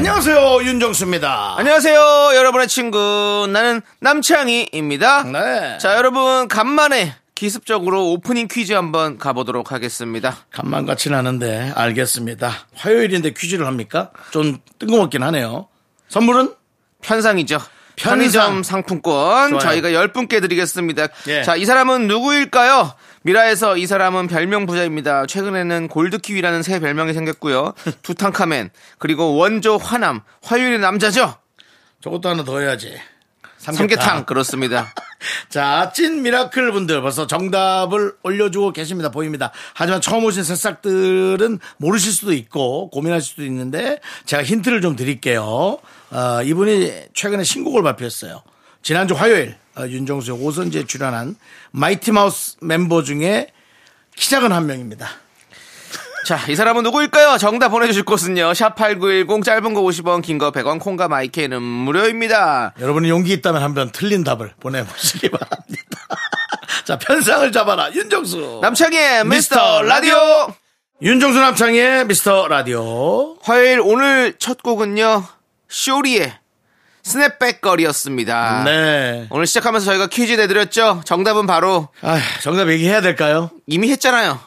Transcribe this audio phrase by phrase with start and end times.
[0.00, 1.56] 안녕하세요 윤정수입니다.
[1.58, 3.46] 안녕하세요, 여러분의 친구.
[3.52, 5.24] 나는 남창희입니다.
[5.24, 5.76] 네.
[5.76, 10.38] 자, 여러분, 간만에 기습적으로 오프닝 퀴즈 한번 가보도록 하겠습니다.
[10.52, 12.50] 간만 같진 않은데 알겠습니다.
[12.76, 14.10] 화요일인데 퀴즈를 합니까?
[14.30, 15.68] 좀 뜬금없긴 하네요.
[16.08, 16.54] 선물은
[17.02, 17.58] 편상이죠.
[17.96, 18.18] 편상.
[18.18, 19.60] 편의점 상품권 좋아요.
[19.60, 21.08] 저희가 10분께 드리겠습니다.
[21.28, 21.42] 예.
[21.42, 22.94] 자, 이 사람은 누구일까요?
[23.22, 25.26] 미라에서 이 사람은 별명 부자입니다.
[25.26, 27.74] 최근에는 골드키위라는 새 별명이 생겼고요.
[28.02, 31.34] 두탕카멘, 그리고 원조 화남, 화요일의 남자죠?
[32.00, 32.94] 저것도 하나 더 해야지.
[33.58, 34.94] 삼계탕, 그렇습니다.
[35.50, 39.10] 자, 찐 미라클 분들 벌써 정답을 올려주고 계십니다.
[39.10, 39.52] 보입니다.
[39.74, 45.42] 하지만 처음 오신 새싹들은 모르실 수도 있고 고민하실 수도 있는데 제가 힌트를 좀 드릴게요.
[46.10, 48.42] 어, 이분이 최근에 신곡을 발표했어요.
[48.82, 51.36] 지난주 화요일 어, 윤정수의 오선지에 출연한
[51.70, 53.48] 마이티 마우스 멤버 중에
[54.16, 55.08] 키 작은 한 명입니다.
[56.26, 57.38] 자, 이 사람은 누구일까요?
[57.38, 58.52] 정답 보내주실 곳은요.
[58.52, 62.74] 샵8910 짧은 거 50원, 긴 거 100원, 콩과 마이케이는 무료입니다.
[62.78, 65.98] 여러분이 용기 있다면 한번 틀린 답을 보내보시기 바랍니다.
[66.84, 67.92] 자, 편상을 잡아라.
[67.94, 68.58] 윤정수.
[68.62, 70.54] 남창희의 미스터 미스터 라디오!
[71.02, 73.36] 윤정수 남창희의 미스터 라디오.
[73.42, 75.24] 화요일 오늘 첫 곡은요.
[75.68, 76.34] 쇼리의
[77.02, 78.62] 스냅백 거리였습니다.
[78.64, 79.26] 네.
[79.30, 81.02] 오늘 시작하면서 저희가 퀴즈 내드렸죠.
[81.04, 83.50] 정답은 바로 아, 정답 얘기해야 될까요?
[83.66, 84.38] 이미 했잖아요.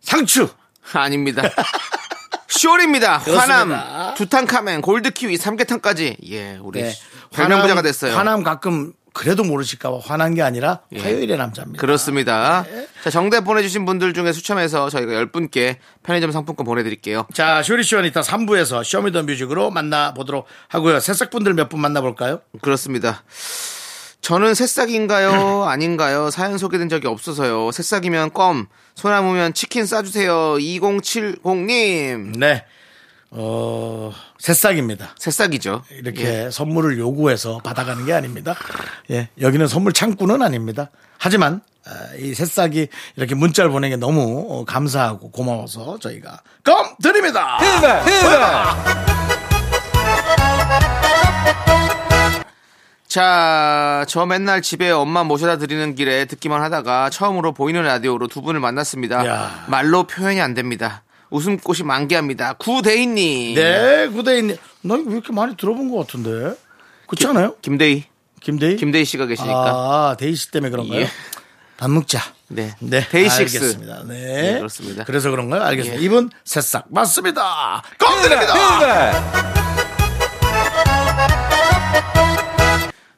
[0.00, 0.48] 상추.
[0.94, 1.42] 아닙니다.
[2.48, 3.18] 쇼리입니다.
[3.18, 6.16] 화남, 두탕카멘, 골드키위, 삼계탕까지.
[6.30, 6.92] 예, 우리 네.
[7.32, 8.16] 별명부자가 됐어요.
[8.16, 11.00] 화남 가끔 그래도 모르실까봐 화난 게 아니라 예.
[11.00, 11.80] 화요일의 남자입니다.
[11.80, 12.64] 그렇습니다.
[13.04, 17.26] 자, 정답 보내주신 분들 중에 추첨해서 저희가 10분께 편의점 상품권 보내드릴게요.
[17.34, 21.00] 자, 쇼리 쇼는 이따 3부에서 show me the music으로 만나보도록 하고요.
[21.00, 22.40] 새싹분들 몇 분 만나볼까요?
[22.62, 23.22] 그렇습니다.
[24.20, 25.64] 저는 새싹인가요?
[25.68, 26.30] 아닌가요?
[26.30, 27.72] 사연 소개된 적이 없어서요.
[27.72, 30.56] 새싹이면 껌, 소나무면 치킨 싸주세요.
[30.58, 32.38] 2070님.
[32.38, 32.64] 네.
[33.34, 35.14] 어, 새싹입니다.
[35.18, 35.82] 새싹이죠.
[35.90, 36.50] 이렇게 예.
[36.50, 38.54] 선물을 요구해서 받아가는 게 아닙니다.
[39.10, 40.90] 예, 여기는 선물 창구는 아닙니다.
[41.18, 47.58] 하지만 아, 이 새싹이 이렇게 문자를 보내는 게 너무 어, 감사하고 고마워서 저희가 껌 드립니다.
[53.08, 58.60] 자, 저 맨날 집에 엄마 모셔다 드리는 길에 듣기만 하다가 처음으로 보이는 라디오로 두 분을
[58.60, 59.26] 만났습니다.
[59.26, 59.64] 야.
[59.68, 61.02] 말로 표현이 안 됩니다.
[61.32, 62.54] 웃음꽃이 만개합니다.
[62.54, 63.54] 구대인님.
[63.54, 64.56] 네, 구대인님.
[64.82, 66.54] 나 이거 왜 이렇게 많이 들어본 것 같은데?
[67.06, 67.56] 그렇지 않아요?
[67.62, 68.04] 김대희.
[68.40, 68.76] 김대희?
[68.76, 69.54] 김대희 씨가 계시니까.
[69.54, 71.00] 아, 대희 씨 때문에 그런가요?
[71.00, 71.08] 예.
[71.76, 72.20] 밥 먹자.
[72.48, 72.74] 네.
[72.80, 73.06] 네.
[73.08, 73.56] 데이식스.
[73.56, 74.04] 알겠습니다.
[74.06, 74.42] 네.
[74.52, 75.04] 네, 그렇습니다.
[75.04, 75.62] 그래서 그런가요?
[75.62, 76.00] 알겠습니다.
[76.00, 76.04] 예.
[76.04, 77.82] 이분 새싹 맞습니다.
[77.98, 79.61] 껌 드립니다.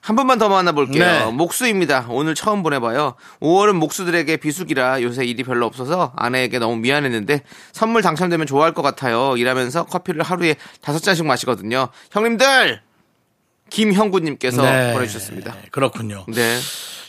[0.04, 1.02] 한 분만 더 만나볼게요.
[1.02, 1.30] 네.
[1.32, 2.08] 목수입니다.
[2.10, 3.14] 오늘 처음 보내봐요.
[3.40, 7.40] 5월은 목수들에게 비수기라 요새 일이 별로 없어서 아내에게 너무 미안했는데
[7.72, 9.34] 선물 당첨되면 좋아할 것 같아요.
[9.38, 11.88] 일하면서 커피를 하루에 다섯 잔씩 마시거든요.
[12.10, 12.82] 형님들!
[13.70, 14.92] 김형구님께서 네.
[14.92, 15.56] 보내주셨습니다.
[15.70, 16.26] 그렇군요.
[16.28, 16.58] 네.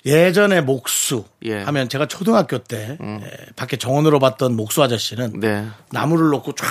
[0.06, 1.64] 예전에 목수 예.
[1.64, 3.22] 하면 제가 초등학교 때 예,
[3.58, 5.68] 밖에 정원으로 봤던 목수 아저씨는 네.
[5.92, 6.66] 나무를 놓고 쫙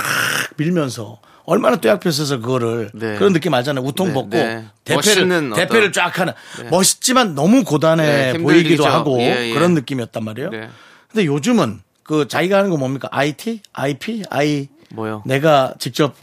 [0.56, 3.16] 밀면서 얼마나 떼약볕에서 그거를 네.
[3.16, 3.84] 그런 느낌 알잖아요.
[3.84, 4.64] 우통 네, 벗고 네.
[4.84, 6.32] 대패를 대패를 쫙 하는
[6.70, 8.38] 멋있지만 너무 고단해 네.
[8.38, 9.54] 보이기도 하고 예, 예.
[9.54, 10.50] 그런 느낌이었단 말이에요.
[10.50, 10.68] 네.
[11.10, 13.08] 근데 요즘은 그 자기가 하는 거 뭡니까?
[13.10, 15.22] IT, IP, I 뭐요?
[15.26, 16.14] 내가 직접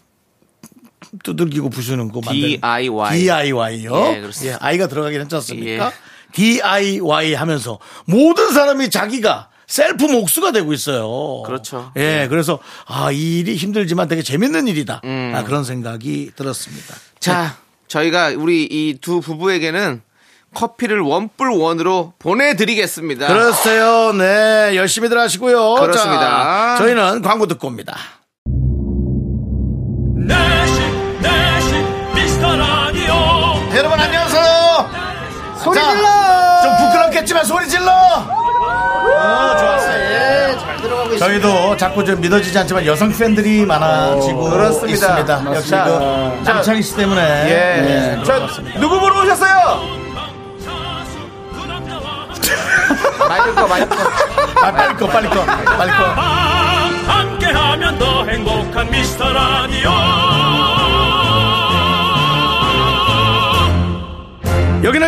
[1.23, 3.19] 두들기고 부수는 거 만드는 DIY.
[3.19, 4.13] DIY요.
[4.15, 4.55] 예, 그렇습니다.
[4.55, 5.87] 예, I가 들어가긴 했지 않습니까?
[5.87, 5.91] 예.
[6.33, 11.43] DIY 하면서 모든 사람이 자기가 셀프 목수가 되고 있어요.
[11.45, 11.93] 그렇죠.
[11.95, 14.99] 예, 그래서 아, 이 일이 힘들지만 되게 재밌는 일이다.
[15.05, 15.31] 음.
[15.33, 16.93] 아, 그런 생각이 들었습니다.
[17.21, 17.55] 자,
[17.87, 20.01] 저희가 우리 이 두 부부에게는
[20.53, 23.27] 커피를 원뿔 원으로 보내드리겠습니다.
[23.27, 24.11] 그렇어요.
[24.11, 25.75] 네, 열심히들 하시고요.
[25.75, 26.75] 그렇습니다.
[26.75, 27.95] 자, 저희는 광고 듣고 옵니다.
[30.17, 30.81] 내시
[31.21, 31.73] 내시
[32.13, 33.13] 미스터 라디오
[33.77, 34.89] 여러분 안녕하세요.
[35.63, 36.50] 소리 질러.
[37.25, 37.91] 좀 부끄럽겠지만 소리 질러.
[37.91, 40.01] 어, 좋았어요.
[40.01, 41.25] 예, 잘 들어가고 있습니다.
[41.25, 44.89] 저희도 자꾸 좀 믿어지지 않지만 여성 팬들이 많아지고 그렇습니다.
[45.19, 45.55] 있습니다.
[45.55, 47.21] 역시 자, 그 자, 남창희 씨 때문에.
[47.21, 48.17] 예.
[48.19, 48.47] 예, 저.
[48.79, 50.01] 누구 보러 오셨어요?
[53.29, 54.03] 마이크 꺼, 마이크 꺼.
[54.65, 56.60] 아, 빨리 꺼, 빨리 꺼, 빨리 꺼.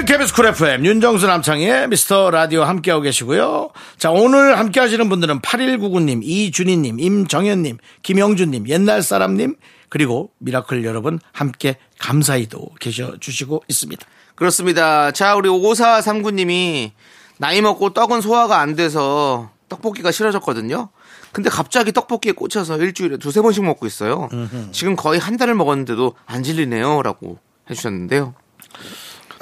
[0.06, 3.70] KBS Cool FM 윤정수 남창희의 미스터 라디오 함께하고 계시고요.
[3.98, 9.56] 자 오늘 함께 하시는 분들은 8199님, 이준희님, 임정현님, 김영준님, 옛날사람님
[9.88, 14.06] 그리고 미라클 여러분 함께 감사히도 계셔주시고 있습니다.
[14.36, 15.12] 그렇습니다.
[15.12, 16.92] 자, 우리 5439님이
[17.38, 20.90] 나이 먹고 떡은 소화가 안 돼서 떡볶이가 싫어졌거든요.
[21.32, 24.30] 근데 갑자기 떡볶이에 꽂혀서 일주일에 두세 번씩 먹고 있어요.
[24.72, 27.04] 지금 거의 한 달을 먹었는데도 안 질리네요.
[27.04, 27.40] 라고
[27.70, 28.34] 해주셨는데요.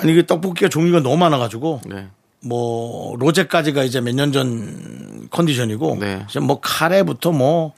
[0.02, 2.08] 아니 이게 떡볶이가 종류가 너무 많아가지고 네.
[2.44, 6.26] 뭐 로제까지가 이제 몇 년 전 컨디션이고 네.
[6.30, 7.74] 이제 뭐 카레부터 뭐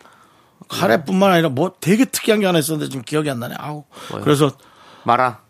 [0.69, 3.55] 카레뿐만 아니라 뭐 되게 특이한 게 하나 있었는데 지금 기억이 안 나네.
[3.57, 3.83] 아우.
[4.09, 4.23] 뭐요?
[4.23, 4.51] 그래서
[5.03, 5.41] 마라.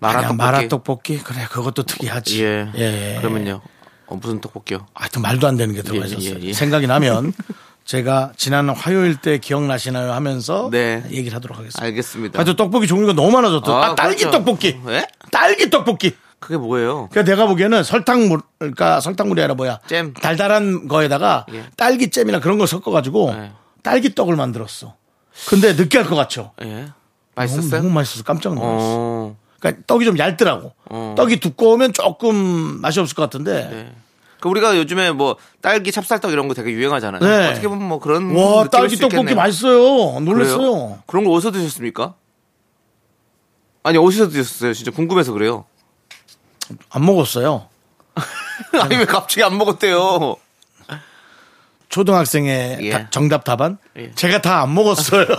[0.00, 0.36] 마라 떡볶이.
[0.36, 2.44] 마라 떡볶이 그래 그것도 특이하지.
[2.44, 2.70] 예.
[2.76, 3.16] 예.
[3.18, 3.60] 그러면요.
[4.06, 4.86] 어, 무슨 떡볶이요?
[4.94, 6.36] 하여튼 말도 안 되는 게 들어가 예, 있었어요.
[6.40, 6.52] 예, 예.
[6.52, 7.32] 생각이 나면
[7.88, 11.02] 제가 지난 화요일 때 기억나시나요 하면서 네.
[11.10, 11.82] 얘기를 하도록 하겠습니다.
[11.82, 12.38] 알겠습니다.
[12.38, 13.74] 하여튼 떡볶이 종류가 너무 많아졌더.
[13.74, 14.36] 아, 아, 딸기 그렇죠.
[14.36, 14.78] 떡볶이.
[14.88, 15.06] 예?
[15.32, 16.14] 딸기 떡볶이.
[16.38, 17.08] 그게 뭐예요?
[17.10, 19.78] 그러니까 내가 보기에는 설탕물, 그러니까 설탕물이 아니라 뭐야.
[19.86, 20.12] 잼.
[20.12, 21.64] 달달한 거에다가 예.
[21.78, 23.52] 딸기 잼이나 그런 걸 섞어가지고 예.
[23.82, 24.94] 딸기 떡을 만들었어.
[25.48, 26.52] 근데 느끼할 것 같죠?
[26.60, 26.66] 예.
[26.66, 26.90] 너무,
[27.36, 27.80] 맛있었어요?
[27.80, 28.68] 너무 맛있어서 깜짝 놀랐어.
[28.70, 29.36] 어.
[29.60, 30.74] 그러니까 떡이 좀 얇더라고.
[30.90, 31.14] 어.
[31.16, 32.36] 떡이 두꺼우면 조금
[32.82, 33.66] 맛이 없을 것 같은데.
[33.70, 33.92] 네.
[34.40, 37.20] 그 우리가 요즘에 뭐 딸기 찹쌀떡 이런 거 되게 유행하잖아요.
[37.20, 37.48] 네.
[37.48, 39.34] 어떻게 보면 뭐 그런 와, 딸기 수 떡볶이.
[39.34, 40.20] 맛있어요.
[40.20, 40.98] 놀랐어요.
[41.06, 42.14] 그런 거 어디서 드셨습니까?
[43.82, 44.74] 아니 어디서 드셨어요?
[44.74, 45.64] 진짜 궁금해서 그래요.
[46.90, 47.66] 안 먹었어요.
[48.80, 50.36] 아니 왜 갑자기 안 먹었대요?
[51.88, 52.90] 초등학생의 예.
[52.90, 53.78] 다- 정답 답안?
[53.96, 54.12] 예.
[54.14, 55.26] 제가 다 안 먹었어요.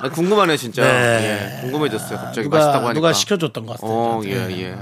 [0.00, 0.82] 아, 궁금하네요 진짜.
[0.82, 1.56] 네.
[1.56, 2.18] 예, 궁금해졌어요.
[2.18, 2.92] 갑자기 맛있다고 누가, 하니까.
[2.94, 3.90] 누가 시켜줬던 것 같아요.
[3.90, 4.20] 어.
[4.26, 4.76] 예, 예.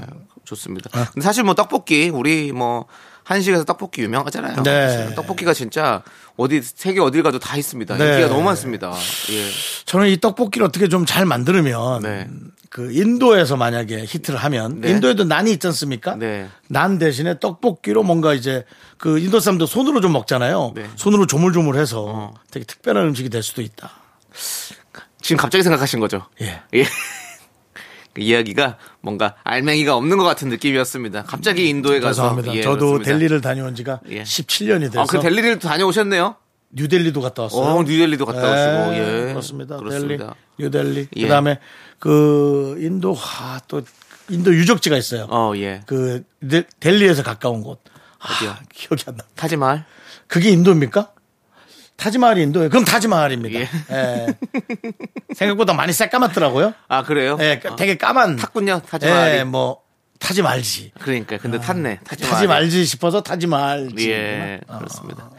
[0.47, 0.89] 좋습니다.
[1.13, 2.87] 근데 사실 뭐 떡볶이 우리 뭐
[3.25, 4.63] 한식에서 떡볶이 유명하잖아요.
[4.63, 5.15] 네.
[5.17, 6.03] 떡볶이가 진짜
[6.37, 7.97] 어디 세계 어딜 가도 다 있습니다.
[7.97, 8.13] 네.
[8.13, 8.93] 인기가 너무 많습니다.
[9.31, 9.51] 예.
[9.85, 12.29] 저는 이 떡볶이를 어떻게 좀 잘 만들면 네.
[12.71, 14.91] 그 인도에서 만약에 히트를 하면 네.
[14.91, 16.15] 인도에도 난이 있지 않습니까?
[16.15, 16.49] 네.
[16.69, 18.65] 난 대신에 떡볶이로 뭔가 이제
[18.97, 20.73] 그 인도 사람도 손으로 좀 먹잖아요.
[20.77, 20.89] 네.
[20.97, 22.35] 손으로 조물조물해서 어.
[22.51, 23.91] 되게 특별한 음식이 될 수도 있다.
[25.21, 26.27] 지금 갑자기 생각하신 거죠?
[26.41, 26.61] 예.
[26.75, 26.85] 예.
[28.17, 31.25] 그 이야기가 뭔가 알맹이가 없는 것 같은 느낌이었습니다.
[31.25, 32.55] 갑자기 인도에 가서 죄송합니다.
[32.55, 33.11] 예, 저도 그렇습니다.
[33.13, 34.23] 델리를 다녀온 지가 예.
[34.23, 36.35] 17년이 돼서 아, 그 델리를 다녀오셨네요?
[36.71, 37.63] 뉴델리도 갔다 왔어요.
[37.63, 39.27] 어, 뉴델리도 갔다 오시고, 예.
[39.33, 39.77] 그렇습니다.
[39.77, 40.35] 그렇습니다.
[40.57, 41.09] 델리, 뉴델리.
[41.17, 41.23] 예.
[41.25, 41.59] 그다음에
[41.99, 43.83] 그 인도 아, 또
[44.31, 45.27] 인도 유적지가 있어요.
[45.29, 45.83] 어, 예.
[45.87, 47.81] 그 델- 델리에서 가까운 곳.
[48.19, 49.25] 아, 기억이 안 나.
[49.37, 49.85] 타지말?
[50.27, 51.12] 그게 인도입니까?
[51.97, 52.69] 타지마할이 인도예요.
[52.69, 53.59] 그럼 타지마할입니다.
[53.59, 53.69] 예.
[53.91, 54.27] 예.
[55.35, 56.75] 생각보다 많이 새까맣더라고요.
[56.89, 57.39] 아, 그래요?
[57.41, 58.37] 예, 그- 되게 까만.
[58.37, 59.39] 탔군요, 타지말이.
[59.39, 59.81] 예, 뭐
[60.19, 60.93] 타지 말지.
[61.01, 62.31] 그러니까, 근데 탔네, 타지말.
[62.33, 64.11] 타지 말지 싶어서 타지 말지.
[64.11, 65.31] 예, 그렇습니다.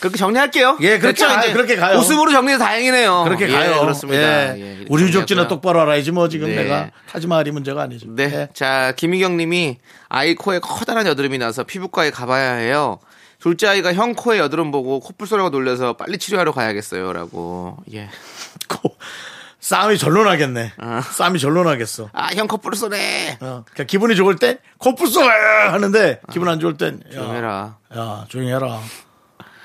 [0.00, 0.76] 그렇게 정리할게요.
[0.82, 1.24] 예, 그렇죠.
[1.24, 1.96] 이제 아, 그렇게 가요.
[1.98, 3.24] 웃음으로 정리해서 다행이네요.
[3.24, 3.80] 그렇게 예, 가요.
[3.80, 4.54] 그렇습니다.
[4.56, 4.60] 예.
[4.60, 5.48] 예, 우리 정리하고요.
[5.48, 6.56] 똑바로 알아야지 뭐 지금 네.
[6.62, 8.06] 내가 타지마할이 문제가 아니죠.
[8.10, 8.24] 네.
[8.24, 8.48] 예.
[8.52, 9.78] 자, 김희경 님이
[10.10, 12.98] 아이 코에 커다란 여드름이 나서 피부과에 가봐야 해요.
[13.44, 17.12] 둘째 아이가 형 코에 여드름 보고 코뿔 소리가 놀려서 빨리 치료하러 가야겠어요.
[17.12, 17.76] 라고.
[17.92, 18.08] 예.
[18.70, 18.96] 코-
[19.60, 20.72] 싸움이 절로 나겠네.
[20.78, 21.02] 아.
[21.02, 22.08] 싸움이 절로 나겠어.
[22.14, 22.96] 아, 형 코뿔 소리!
[22.96, 23.36] 어,
[23.66, 27.76] 그러니까 기분이 좋을 땐 코뿔소 하는데 기분 안 좋을 땐 야, 좀 해라.
[27.94, 28.80] 야 조용히 해라.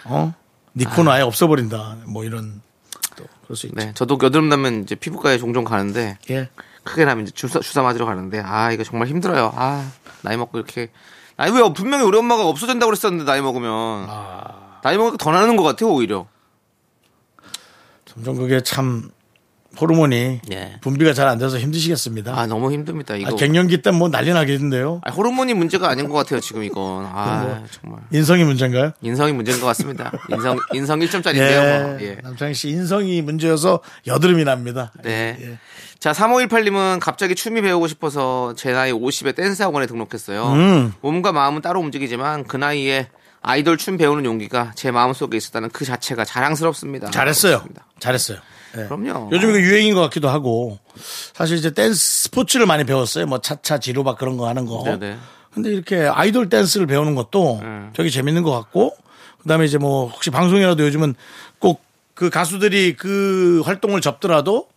[0.04, 0.34] 어?
[0.76, 2.00] 니 코는 아 예 없어버린다.
[2.06, 2.62] 뭐 이런
[3.16, 3.76] 또 그럴 수 있지.
[3.78, 3.94] 네.
[3.94, 6.50] 저도 여드름 나면 이제 피부과에 종종 가는데 예.
[6.84, 9.54] 크게 나면 이제 주사, 주사 맞으러 가는데 아, 이거 정말 힘들어요.
[9.56, 9.90] 아,
[10.22, 10.90] 나이 먹고 이렇게.
[11.40, 13.72] 아니, 왜 분명히 우리 엄마가 없어진다고 그랬었는데 나이 먹으면.
[14.10, 14.80] 아.
[14.84, 16.28] 나이 먹으니까 더 나는 것 같아요, 오히려.
[18.06, 19.10] 점점 그게 참
[19.80, 20.78] 호르몬이 예.
[20.82, 22.38] 분비가 잘 안 돼서 힘드시겠습니다.
[22.38, 23.30] 아, 너무 힘듭니다, 이거.
[23.30, 25.00] 아, 갱년기 때 뭐 난리 나겠는데요.
[25.06, 27.06] 아, 호르몬이 문제가 아닌 것 같아요, 지금 이건.
[27.06, 28.02] 아, 정말.
[28.12, 28.92] 인성이 문제인가요?
[29.02, 30.12] 인성이 문제인 것 같습니다.
[30.30, 31.40] 인성, 인성 1점짜리인데요.
[31.40, 31.84] 예.
[31.84, 31.98] 뭐.
[32.02, 32.18] 예.
[32.22, 34.92] 남창희 씨 인성이 문제여서 여드름이 납니다.
[35.04, 35.38] 네.
[35.40, 35.58] 예.
[36.00, 40.54] 자, 3518님은 갑자기 춤이 배우고 싶어서 제 나이 50에 댄스 학원에 등록했어요.
[40.54, 40.94] 음.
[41.02, 43.10] 몸과 마음은 따로 움직이지만 그 나이에
[43.42, 47.10] 아이돌 춤 배우는 용기가 제 마음속에 있었다는 그 자체가 자랑스럽습니다.
[47.12, 47.58] 잘했어요.
[47.58, 47.86] 그렇습니다.
[48.00, 48.38] 잘했어요.
[48.78, 48.86] 예.
[48.86, 49.30] 그럼요.
[49.32, 50.78] 요즘 이거 유행인 것 같기도 하고
[51.34, 53.26] 사실 이제 댄스 스포츠를 많이 배웠어요.
[53.26, 54.84] 뭐 차차 지루박 그런 거 하는 거.
[54.84, 55.18] 네네.
[55.54, 57.92] 근데 이렇게 아이돌 댄스를 배우는 것도 음.
[57.96, 58.96] 되게 재밌는 것 같고
[59.42, 61.16] 그다음에 이제 뭐 혹시 방송이라도 요즘은
[61.60, 61.90] 꼭
[62.20, 64.68] 그 가수들이 그 활동을 접더라도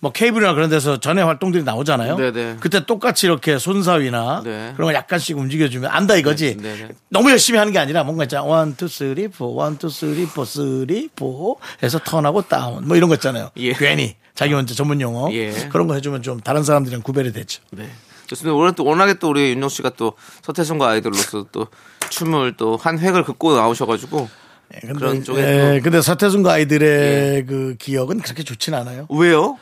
[0.00, 2.16] 뭐 케이블이나 그런 데서 전에 활동들이 나오잖아요.
[2.16, 2.56] 네네.
[2.60, 4.72] 그때 똑같이 이렇게 손사위나 네.
[4.76, 6.56] 그런 거 약간씩 움직여주면 안다 이거지.
[6.56, 6.88] 네, 네.
[7.08, 8.44] 너무 열심히 하는 게 아니라 뭔가 있잖아.
[8.44, 13.08] one, two, three, four, one, two, three, four, three, four 해서 턴하고 다운 뭐 이런
[13.08, 13.50] 거 있잖아요.
[13.56, 13.72] 예.
[13.72, 15.50] 괜히 자기 혼자 전문 용어 예.
[15.68, 17.60] 그런 거 해주면 좀 다른 사람들이랑 구별이 되죠.
[17.72, 17.88] 네.
[18.28, 18.54] 좋습니다.
[18.54, 20.12] 오늘 또 워낙에 또 우리 윤정 씨가 또
[20.42, 21.66] 서태순과 아이돌로서 또
[22.10, 24.28] 춤을 또 한 획을 긋고 나오셔가지고
[24.74, 29.06] 예, 근데, 그런 쪽에 예, 근데 서태순과 아이들의 그 기억은 그렇게 좋진 않아요.
[29.10, 29.58] 왜요?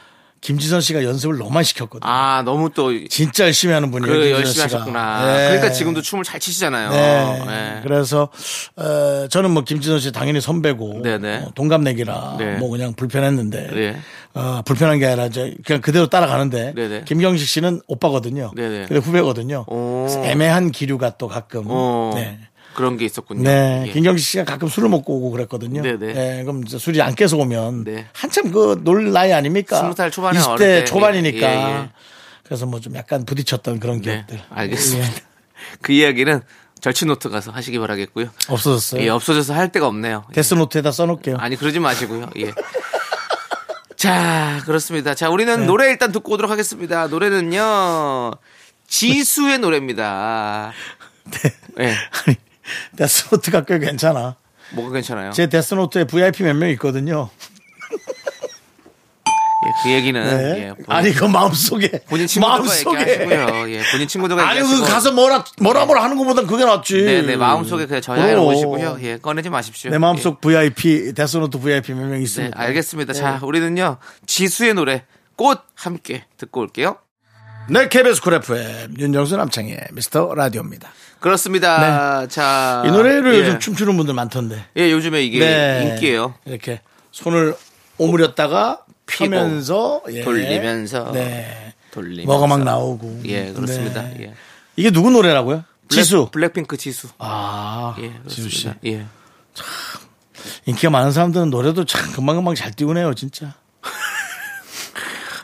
[0.46, 2.08] 김지선 씨가 연습을 너무 많이 시켰거든요.
[2.08, 4.16] 아, 너무 또 진짜 열심히 하는 분이에요.
[4.16, 4.62] 그 열심히.
[4.62, 5.26] 하셨구나.
[5.26, 5.46] 네.
[5.48, 6.90] 그러니까 지금도 춤을 잘 치시잖아요.
[6.90, 7.44] 네.
[7.46, 7.80] 네.
[7.82, 8.28] 그래서
[8.76, 11.36] 어, 저는 뭐 김지선 씨 당연히 선배고 네네.
[11.38, 12.54] 어, 동갑내기라 네.
[12.58, 13.96] 뭐 그냥 불편했는데 네.
[14.34, 17.02] 어, 불편한 게 아니라 이제 그냥 그대로 따라가는데 네네.
[17.06, 18.52] 김경식 씨는 오빠거든요.
[18.54, 18.86] 네네.
[18.86, 19.64] 근데 후배거든요.
[19.66, 20.06] 오.
[20.22, 22.38] 애매한 기류가 또 가끔 어, 네.
[22.76, 23.42] 그런 게 있었군요.
[23.42, 23.92] 네, 예.
[23.92, 25.82] 김경식 씨가 가끔 술을 먹고 오고 그랬거든요.
[25.82, 26.12] 네네.
[26.12, 28.06] 네, 그럼 이제 술이 안 깨서 오면 네.
[28.12, 29.78] 한참 그 놀 나이 아닙니까?
[29.78, 30.84] 스무 살 초반에 20대 어릴 때.
[30.84, 31.46] 초반이니까.
[31.48, 31.90] 예, 예.
[32.44, 34.40] 그래서 뭐 좀 약간 부딪혔던 그런 네, 기억들.
[34.50, 35.08] 알겠습니다.
[35.08, 35.12] 예,
[35.82, 36.40] 그 이야기는
[36.80, 38.28] 절친노트 가서 하시기 바라겠고요.
[38.48, 39.02] 없어졌어요.
[39.02, 40.24] 예, 없어져서 할 데가 없네요.
[40.30, 40.34] 예.
[40.34, 41.38] 데스노트에다 써놓을게요.
[41.38, 42.28] 아니 그러지 마시고요.
[42.38, 42.52] 예.
[43.96, 45.14] 자 그렇습니다.
[45.14, 45.66] 자 우리는 네.
[45.66, 47.06] 노래 일단 듣고 오도록 하겠습니다.
[47.08, 48.32] 노래는요
[48.86, 50.72] 지수의 노래입니다.
[51.76, 51.94] 네.
[52.26, 52.36] 아니,
[52.96, 54.36] 데스노트가 꽤 괜찮아.
[54.72, 55.30] 뭐가 괜찮아요?
[55.32, 57.30] 제 데스노트에 VIP 몇 명 있거든요.
[59.66, 60.60] 예, 그 얘기는 네.
[60.60, 61.88] 예, 본인, 아니, 그 마음속에.
[62.08, 63.00] 본인 친구들과 마음속에.
[63.00, 63.70] 얘기하시고요.
[63.70, 64.60] 예, 본인 친구들과 아니.
[64.60, 67.02] 그 가서 뭐라, 뭐라 뭐라 하는 것보다 그게 낫지.
[67.02, 68.44] 네, 네, 마음속에 그냥 그럼.
[68.46, 68.98] 오시고요.
[69.02, 69.90] 예, 꺼내지 마십시오.
[69.90, 72.16] 내 마음속 VIP, 데스노트 VIP 몇명 예.
[72.18, 72.60] 네, 있습니다.
[72.60, 73.12] 알겠습니다.
[73.14, 73.96] 자, 우리는요
[74.26, 75.04] 지수의 노래
[75.36, 76.98] 꽃 함께 듣고 올게요.
[77.68, 80.88] 네, KBS Cool FM, 윤정수 남창희의 미스터 라디오입니다.
[81.18, 82.26] 그렇습니다.
[82.28, 83.38] 자, 이 노래를 예.
[83.40, 84.66] 요즘 춤추는 분들 많던데.
[84.76, 85.88] 예, 요즘에 이게 네.
[85.94, 86.34] 인기예요.
[86.44, 86.80] 이렇게
[87.10, 87.56] 손을
[87.98, 90.22] 오므렸다가 피고, 펴면서 예.
[90.22, 91.74] 돌리면서 네.
[91.90, 93.22] 돌리면서 뭐가 막 나오고.
[93.24, 94.02] 예, 그렇습니다.
[94.02, 94.16] 네.
[94.20, 94.34] 예.
[94.76, 95.64] 이게 누구 노래라고요?
[95.88, 96.28] 블랙- 지수.
[96.30, 97.08] 블랙핑크 지수.
[97.18, 98.70] 아, 예, 지수 씨.
[98.84, 99.06] 예.
[100.66, 103.54] 인기가 많은 사람들은 노래도 참 금방금방 잘 띄우네요, 진짜.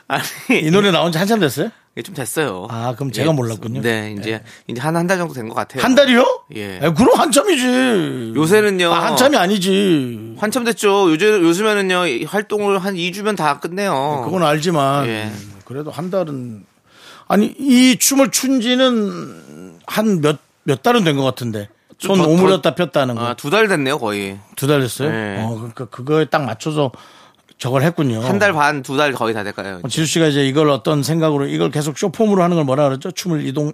[0.08, 0.22] 아니,
[0.62, 1.70] 이 노래 나온 지 한참 됐어요?
[1.94, 2.66] 이게 좀 됐어요.
[2.70, 3.82] 아, 그럼 제가 몰랐군요.
[3.82, 5.82] 네, 이제 이제 한 한 달 정도 된 것 같아요.
[5.82, 6.44] 한 달이요?
[6.56, 6.76] 예.
[6.76, 8.32] 에, 그럼 한참이지.
[8.34, 8.92] 요새는요.
[8.92, 10.36] 아, 한참이 아니지.
[10.38, 11.10] 한참 됐죠.
[11.10, 14.22] 요즘 요즘에는요 이 활동을 한 2주면 다 끝내요.
[14.24, 15.30] 그건 알지만 예.
[15.64, 16.64] 그래도 한 달은
[17.28, 21.68] 아니 이 춤을 춘 지는 한 몇몇 달은 된 것 같은데
[21.98, 24.38] 손 더- 오므렸다 폈다는 거 아, 두 달 됐네요 거의.
[24.56, 25.10] 두 달 됐어요.
[25.10, 25.42] 네.
[25.42, 26.90] 어, 그러니까 그거에 딱 맞춰서
[27.62, 28.20] 저걸 했군요.
[28.20, 29.80] 한 달 반, 두 달 거의 다 될까요?
[29.82, 33.10] 어, 지수 씨가 이제 이걸 어떤 생각으로 이걸 계속 숏폼으로 하는 걸 뭐라 그러죠?
[33.12, 33.72] 춤을 이동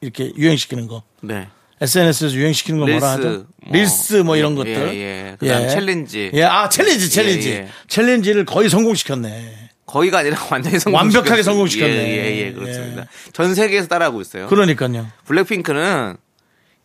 [0.00, 1.02] 이렇게 유행시키는 거.
[1.20, 1.48] 네.
[1.80, 3.22] SNS에서 유행시키는 걸 뭐라 하죠?
[3.28, 3.72] 릴스, 뭐.
[3.72, 4.94] 릴스 뭐 이런 예, 것들.
[4.96, 5.36] 예.
[5.38, 6.30] 그다음에 챌린지.
[6.34, 7.50] 예, 아 챌린지, 챌린지.
[7.50, 7.68] 예, 예.
[7.86, 9.68] 챌린지를 거의 성공시켰네.
[9.86, 10.98] 거의가 아니라 완전히 성공.
[10.98, 11.92] 완벽하게 성공시켰네.
[11.96, 13.06] 예, 예, 예, 그렇습니다.
[13.32, 14.48] 전 세계에서 따라하고 있어요.
[14.48, 15.06] 그러니까요.
[15.26, 16.16] 블랙핑크는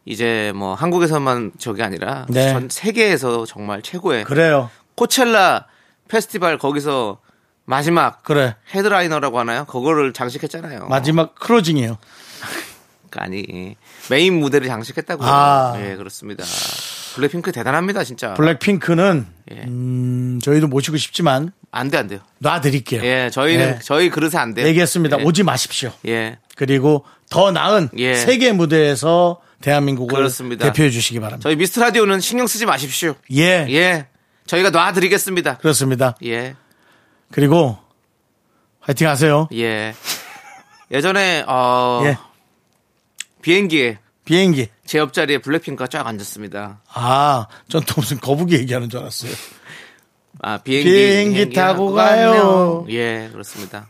[0.06, 2.52] 이제 뭐 한국에서만 저게 아니라 네.
[2.54, 4.70] 전 세계에서 정말 최고의 그래요.
[4.96, 5.66] 코첼라
[6.18, 7.20] 페스티벌 거기서
[7.66, 8.56] 마지막 그래.
[8.76, 9.66] 헤드라이너라고 하나요?
[9.66, 10.86] 그거를 장식했잖아요.
[10.88, 11.98] 마지막 클로징이에요.
[13.10, 13.76] 그러니까 아니
[14.12, 15.28] 메인 무대를 장식했다고요.
[15.28, 15.74] 아.
[15.80, 16.44] 예, 그렇습니다.
[17.16, 18.36] 블랙핑크 대단합니다, 진짜.
[18.36, 19.56] 블랙핑크는 예.
[19.66, 22.20] 음, 저희도 모시고 싶지만 안 돼, 안 돼요.
[22.40, 23.04] 놔드릴게요.
[23.04, 23.80] 예, 저희는 네.
[23.82, 24.68] 저희 그릇에 안 돼요.
[24.68, 25.20] 얘기했습니다.
[25.20, 25.24] 예.
[25.24, 25.92] 오지 마십시오.
[26.08, 26.38] 예.
[26.56, 28.14] 그리고 더 나은 예.
[28.14, 30.66] 세계 무대에서 대한민국을 그렇습니다.
[30.66, 31.48] 대표해 주시기 바랍니다.
[31.48, 33.16] 저희 미스트 라디오는 신경 쓰지 마십시오.
[33.32, 34.08] 예, 예.
[34.46, 35.58] 저희가 놔드리겠습니다.
[35.58, 36.16] 그렇습니다.
[36.26, 36.56] 예.
[37.32, 37.78] 그리고
[38.82, 39.48] 화이팅 하세요.
[39.54, 39.94] 예.
[40.92, 42.18] 예전에 어 예.
[43.42, 44.68] 비행기에 비행기.
[44.86, 46.82] 제 옆자리에 블랙핑크가 쫙 앉았습니다.
[46.94, 49.32] 아, 전 또 무슨 거북이 얘기하는 줄 알았어요.
[50.42, 52.86] 아, 비행기, 비행기 타고 가요.
[52.90, 53.88] 예, 그렇습니다.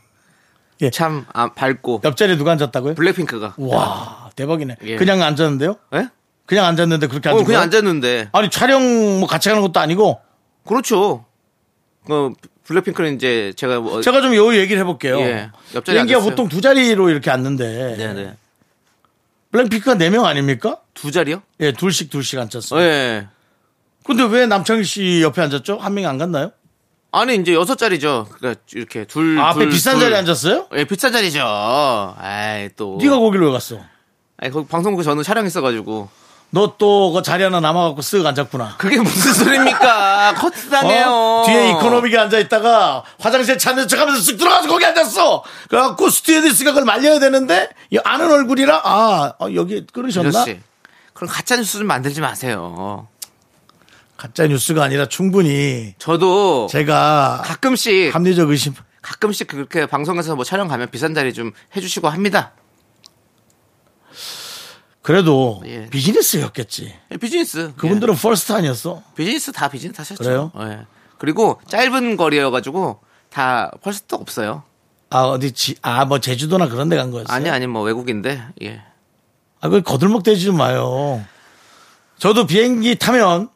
[0.82, 0.90] 예.
[0.90, 2.96] 참 아, 밝고 옆자리에 누가 앉았다고요?
[2.96, 3.56] 블랙핑크가.
[3.58, 4.78] 와, 대박이네.
[4.84, 4.96] 예.
[4.96, 5.76] 그냥 앉았는데요?
[5.96, 6.10] 예?
[6.46, 7.62] 그냥 앉았는데 그렇게 앉은 어, 그냥?
[7.62, 8.30] 앉았는데.
[8.34, 10.20] 아니 촬영 뭐 같이 가는 것도 아니고
[10.66, 11.26] 그렇죠.
[12.10, 12.32] 어,
[12.66, 15.20] 블랙핑크는 이제 제가 뭐 제가 좀 요 얘기를 해볼게요.
[15.20, 16.30] 예, 옆자리에 비행기가 앉았어요.
[16.30, 18.34] 보통 두 자리로 이렇게 앉는데 네네.
[19.52, 20.78] 블랙핑크가 네 명 아닙니까?
[20.94, 21.42] 두 자리요?
[21.60, 22.80] 예, 둘씩 둘씩 앉았어요.
[22.80, 23.28] 어, 예.
[24.06, 25.78] 근데 왜 남창희 씨 옆에 앉았죠?
[25.78, 26.52] 한 명이 안 갔나요?
[27.12, 28.28] 아니 이제 여섯 자리죠.
[28.32, 29.40] 그러니까 이렇게 둘.
[29.40, 30.02] 아, 앞에 둘, 비싼 둘.
[30.02, 30.68] 자리에 앉았어요?
[30.76, 31.42] 예, 비싼 자리죠.
[32.18, 32.98] 아이 또.
[33.02, 33.80] 네가 거기로 왜 갔어?
[34.38, 36.10] 아니 거기 방송국 저는 촬영했어가지고.
[36.54, 38.76] 너 또 그 자리 하나 남아갖고 쓱 앉았구나.
[38.78, 40.36] 그게 무슨 소리입니까?
[40.38, 41.06] 커트당해요.
[41.08, 41.44] 어?
[41.48, 45.44] 뒤에 이코노믹에 앉아 있다가 화장실 찾는 척 하면서 쓱 들어가서 거기 앉았어.
[45.70, 50.46] 그래갖고 스튜어디스가 그걸 말려야 되는데 이 아는 얼굴이라 아 어, 여기 끊으셨나?
[51.14, 53.08] 그럼 가짜 뉴스 좀 만들지 마세요.
[54.16, 58.74] 가짜 뉴스가 아니라 충분히 저도 제가 가끔씩 합리적 의심.
[59.02, 62.52] 가끔씩 그렇게 방송에서 뭐 촬영 가면 비싼 자리 좀 해주시고 합니다.
[65.04, 65.88] 그래도 예.
[65.90, 66.96] 비즈니스였겠지.
[67.12, 67.74] 예, 비즈니스.
[67.78, 69.04] 그분들은 first 아니었어?
[69.06, 69.16] 예.
[69.16, 70.24] 비즈니스 다 비즈니스 하셨죠.
[70.24, 70.52] 그래요?
[70.62, 70.80] 예.
[71.20, 74.64] 그리고 짧은 거리여가지고 다 펄스도 없어요.
[75.12, 77.36] 아 어디 지, 아 뭐 제주도나 그런 데 간 거였어요?
[77.36, 78.82] 아니 아니 뭐 외국인데 예.
[79.62, 81.24] 아, 그 거들먹 대지 좀 마요.
[82.18, 83.50] 저도 비행기 타면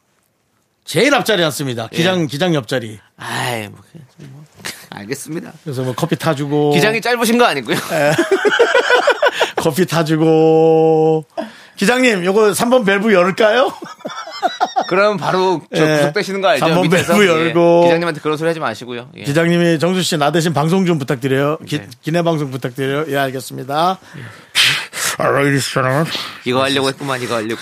[0.84, 1.88] 제일 앞자리 앉습니다.
[1.88, 2.98] 기장, 기장 옆자리.
[3.16, 3.80] 아이 뭐,
[4.18, 4.44] 뭐
[4.90, 5.52] 알겠습니다.
[5.64, 7.76] 그래서 뭐 커피 타주고 기장이 짧으신 거 아니고요.
[9.60, 11.24] 커피 타주고
[11.76, 13.72] 기장님 요거 3번 밸브 열을까요?
[14.88, 15.96] 그럼 바로 저 예.
[15.98, 16.64] 구속되시는 거 알죠?
[16.64, 17.28] 한번 밑에서 밸브 예.
[17.28, 17.82] 열고.
[17.84, 19.10] 기장님한테 그런 소리 하지 마시고요.
[19.16, 19.22] 예.
[19.24, 21.58] 기장님이 정수 씨 나 대신 방송 좀 부탁드려요.
[21.66, 21.88] 기, 네.
[22.02, 23.04] 기내 방송 부탁드려요.
[23.08, 23.98] 예 알겠습니다.
[25.20, 26.06] And gentlemen.
[26.44, 27.60] 이거 하려고 했구만 이거 하려고.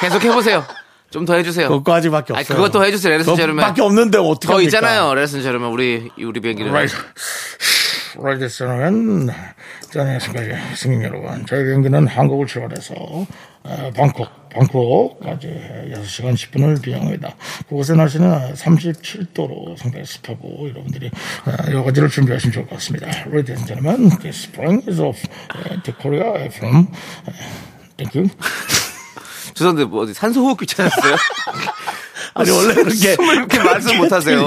[0.00, 0.64] 계속 해보세요.
[1.10, 1.68] 좀 더 해주세요.
[1.68, 2.56] 그거까지밖에 아니, 없어요.
[2.56, 3.18] 그것도 해주세요.
[3.18, 3.64] 레슨 제르면.
[3.66, 4.68] 밖에 없는데 어떻게 더 합니까?
[4.78, 5.12] 있잖아요.
[5.14, 6.72] 레슨 저러면 우리 우리 비행기는.
[8.16, 8.40] Right.
[8.40, 9.34] Ladies and gentlemen.
[9.90, 10.74] 자, 안녕하십니까.
[10.74, 11.46] 승객 여러분.
[11.46, 15.46] 저희 비행기는 한국을 출발해서 어, 방콕, 방콕까지
[15.94, 17.34] 6시간 10분을 비행합니다.
[17.68, 21.08] 그곳의 날씨는 37도로 상당히 습하고 여러분들이
[21.46, 23.06] 어, 여러 가지를 준비하시면 좋을 것 같습니다.
[23.28, 25.22] Ladies and gentlemen, this plane is off
[25.54, 26.88] uh, to Korea from
[27.28, 27.32] uh,
[27.96, 28.30] Thank you.
[29.54, 31.16] 죄송한데 뭐 어디 산소호흡기 찾았어요?
[32.34, 34.38] 아니 원래 그렇게 숨을 이렇게 말씀 못하세요.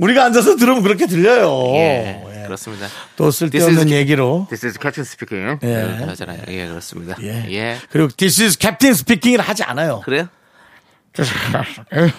[0.00, 1.72] 우리가 앉아서 들으면 그렇게 들려요.
[1.74, 2.42] 예, 예.
[2.44, 2.86] 그렇습니다.
[3.16, 4.46] 또 쓸데없는 is- 얘기로.
[4.48, 5.58] This is Captain Speaking.
[5.62, 5.66] 예.
[5.98, 6.38] 네, 하잖아요.
[6.48, 7.16] 예, 그렇습니다.
[7.22, 7.44] 예.
[7.52, 7.78] 예.
[7.90, 10.00] 그리고 This is Captain Speaking을 하지 않아요.
[10.04, 10.28] 그래요?
[11.92, 12.12] 에,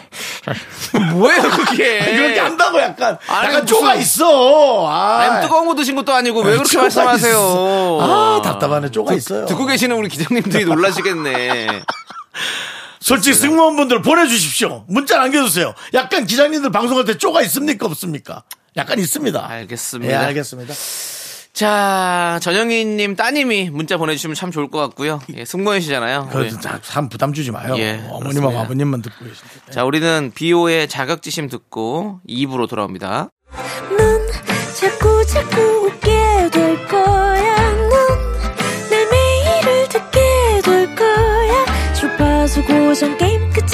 [1.14, 2.00] 뭐예요, 그게?
[2.14, 4.86] 그렇게 한다고 약간 아니, 약간 무슨- 쪼가 있어.
[4.88, 7.32] 아, 아니, 뜨거운 거 드신 것도 아니고 왜 그렇게 말씀하세요?
[7.32, 8.00] 있어.
[8.02, 8.92] 아 답답하네.
[8.92, 9.46] 쪼가 있어요.
[9.46, 11.84] 듣고 계시는 우리 기장님들이 놀라시겠네.
[13.02, 14.86] 솔직히 승무원분들 보내주십시오.
[14.88, 15.74] 문자 남겨주세요.
[15.94, 18.44] 약간 기장님들 방송할 때 쪼가 있습니까 없습니까?
[18.78, 19.50] 약간 있습니다.
[19.50, 20.14] 알겠습니다.
[20.14, 20.74] 예, 알겠습니다.
[21.54, 25.20] 자, 전영희님 따님이 문자 보내주시면 참 좋을 것 같고요.
[25.36, 26.30] 예, 승무원이시잖아요.
[26.32, 26.34] 우리.
[26.34, 27.76] 그래도 자, 참 부담 주지 마요.
[27.78, 28.62] 예, 어머님하고 그렇습니다.
[28.62, 29.72] 아버님만 듣고 계신데.
[29.72, 33.30] 자, 우리는 비오의 자격지심 듣고 2부로 돌아옵니다.
[33.98, 34.28] 넌
[34.80, 37.81] 자꾸 자꾸 웃게 될 거야.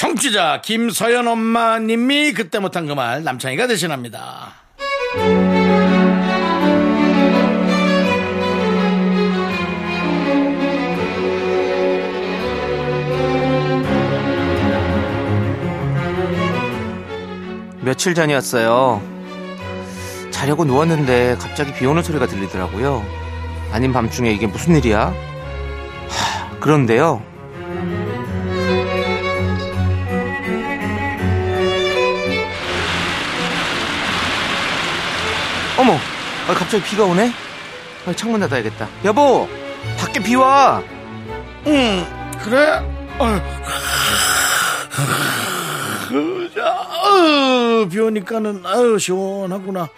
[0.00, 4.54] 청취자 김서연 엄마님이 그때 못한 그 말 남창희가 대신합니다.
[17.82, 19.02] 며칠 전이었어요.
[20.30, 23.04] 자려고 누웠는데 갑자기 비 오는 소리가 들리더라고요.
[23.72, 25.12] 아닌 밤중에 이게 무슨 일이야?
[26.08, 27.22] 하, 그런데요.
[36.50, 37.30] 아, 갑자기 비가 오네?
[38.06, 38.88] 아, 창문 닫아야겠다.
[39.04, 39.48] 여보,
[39.96, 40.82] 밖에 비 와.
[41.68, 42.04] 응,
[42.42, 42.82] 그래?
[47.04, 49.88] 아유, 비 오니까는, 아유, 시원하구나.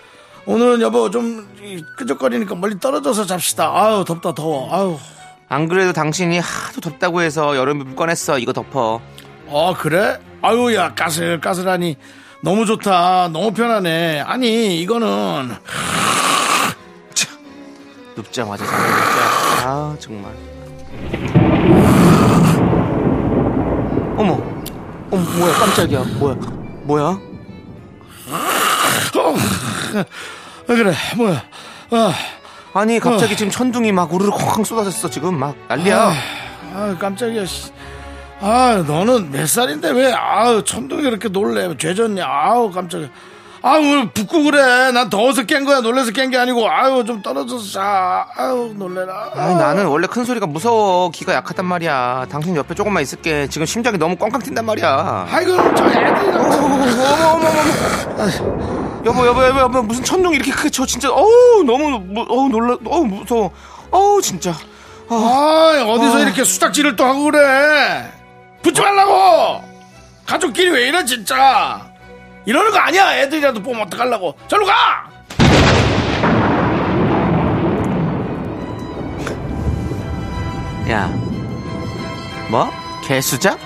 [0.45, 3.71] 오늘은 여보 좀 이, 끄적거리니까 멀리 떨어져서 잡시다.
[3.75, 4.69] 아유, 덥다, 더워.
[4.71, 4.99] 아유.
[5.49, 8.39] 안 그래도 당신이 하도 덥다고 해서 여름에 꺼냈어.
[8.39, 9.01] 이거 덮어.
[9.47, 10.19] 어, 그래?
[10.43, 11.97] 아유, 야, 까슬까슬하니.
[12.43, 13.29] 너무 좋다.
[13.33, 14.21] 너무 편하네.
[14.27, 15.57] 아니, 이거는.
[18.17, 18.73] 눕자마자 자.
[19.65, 20.33] 아 정말.
[24.17, 24.35] 어머,
[25.11, 26.05] 어머 뭐야 깜짝이야.
[26.19, 26.37] 뭐야,
[26.85, 27.19] 뭐야?
[29.95, 30.05] 아,
[30.67, 31.43] 그래, 뭐야.
[31.91, 32.15] 아,
[32.75, 36.13] 아니 갑자기 지금 천둥이 막 우르르 쾅쾅 쏟아졌어 지금 막 난리야.
[36.75, 37.45] 아, 깜짝이야.
[37.47, 37.71] 씨.
[38.41, 41.77] 아, 너는 몇 살인데 왜, 아우, 천둥이 그렇게 놀래.
[41.77, 42.27] 죄졌냐.
[42.27, 43.09] 아우, 깜짝이야.
[43.65, 44.91] 아우, 왜 붓고 그래.
[44.91, 45.81] 난 더워서 깬 거야.
[45.81, 48.27] 놀래서 깬 게 아니고, 아유, 좀 떨어져서 자.
[48.37, 49.31] 아유, 놀래라.
[49.35, 51.11] 아니 나는 원래 큰 소리가 무서워.
[51.11, 52.27] 기가 약하단 말이야.
[52.31, 53.47] 당신 옆에 조금만 있을게.
[53.49, 55.29] 지금 심장이 너무 꽝꽝 뛴단 말이야.
[55.31, 56.45] 아이고, 저 애들이랑.
[56.45, 58.73] 어머 어머 어머.
[59.05, 62.77] 여보 여보 여보 여보 무슨 천둥이 이렇게 크게 쳐 진짜 어우 너무 무- 어우 놀라
[62.87, 63.51] 어우 무서워
[63.91, 64.55] 어우 진짜
[65.09, 68.09] 아, 어디서 이렇게 수작질을 또 하고 그래.
[68.63, 69.61] 붙지 말라고!
[70.25, 71.81] 가족끼리 왜 이래, 진짜.
[72.45, 73.17] 이러는 거 아니야.
[73.19, 74.35] 애들이라도 보면 어떡하려고.
[74.49, 75.11] 절로 가!
[80.91, 81.09] 야,
[82.51, 82.71] 뭐?
[83.05, 83.59] 개수작?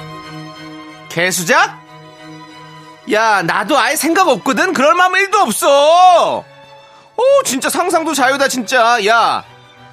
[1.08, 1.80] 개수작?
[3.12, 4.72] 야, 나도 아예 생각 없거든?
[4.72, 6.38] 그럴 마음 1도 없어!
[6.38, 9.04] 오, 진짜 상상도 자유다, 진짜.
[9.06, 9.42] 야,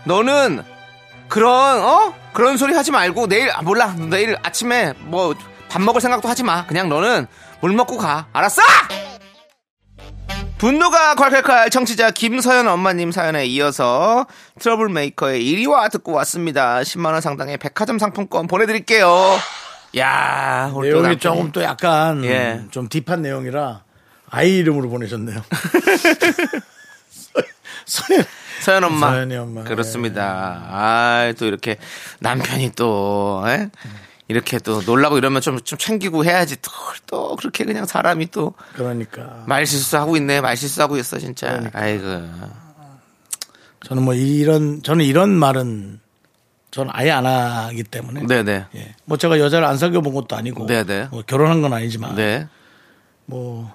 [0.04, 0.64] 너는
[1.30, 2.14] 그런, 어?
[2.34, 3.94] 그런 소리 하지 말고 내일, 아, 몰라.
[3.98, 5.34] 내일 아침에 뭐
[5.74, 6.68] 밥 먹을 생각도 하지 마.
[6.68, 7.26] 그냥 너는
[7.64, 8.28] 물 먹고 가.
[8.34, 8.62] 알았어?
[10.58, 14.28] 분노가 콸콸콸 청취자 김서연 엄마님 사연에 이어서
[14.60, 16.82] 트러블 메이커의 1위와 듣고 왔습니다.
[16.82, 19.40] 10만원 상당의 백화점 상품권 보내드릴게요.
[19.98, 22.64] 야 오늘 또 내용이 남편이- 조금 또 약간 예.
[22.72, 23.84] 좀 deep한 내용이라
[24.30, 25.42] 아이 이름으로 보내셨네요.
[27.86, 28.26] 서현
[28.60, 29.12] 서연 엄마.
[29.12, 29.64] 서연이 엄마.
[29.64, 30.66] 그렇습니다.
[30.70, 31.78] 아, 또 이렇게
[32.20, 33.70] 남편이 또, 에?
[34.28, 36.56] 이렇게 또 놀라고 이러면 좀, 좀 챙기고 해야지.
[36.62, 36.72] 또,
[37.08, 40.42] 또 그렇게 그냥 사람이 또 그러니까 말 실수하고 있네.
[40.42, 41.48] 말 실수하고 있어, 진짜.
[41.48, 41.80] 그러니까.
[41.80, 42.04] 아이고.
[43.86, 46.00] 저는 뭐 이런 저는 이런 말은
[46.72, 48.66] 저는 아예 안 하기 때문에 네네.
[48.76, 48.96] 예.
[49.06, 51.10] 뭐 제가 여자를 안 사귀어 본 것도 아니고 네네.
[51.12, 52.48] 뭐 결혼한 건 아니지만 네.
[53.26, 53.72] 뭐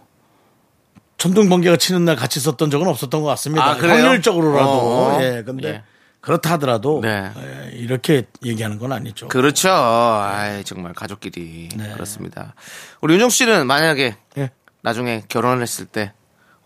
[1.18, 3.64] 천둥 번개가 치는 날 같이 있었던 적은 없었던 것 같습니다.
[3.64, 4.04] 아, 그래요?
[4.04, 5.22] 확률적으로라도 어, 어.
[5.22, 5.42] 예.
[5.44, 5.82] 근데 예.
[6.20, 7.30] 그렇다 하더라도 네.
[7.36, 9.28] 예, 이렇게 얘기하는 건 아니죠.
[9.28, 9.70] 그렇죠.
[9.70, 11.68] 아이, 정말 가족끼리.
[11.76, 11.92] 네.
[11.92, 12.54] 그렇습니다.
[13.00, 14.50] 우리 윤정 씨는 만약에 예.
[14.82, 16.12] 나중에 결혼을 했을 때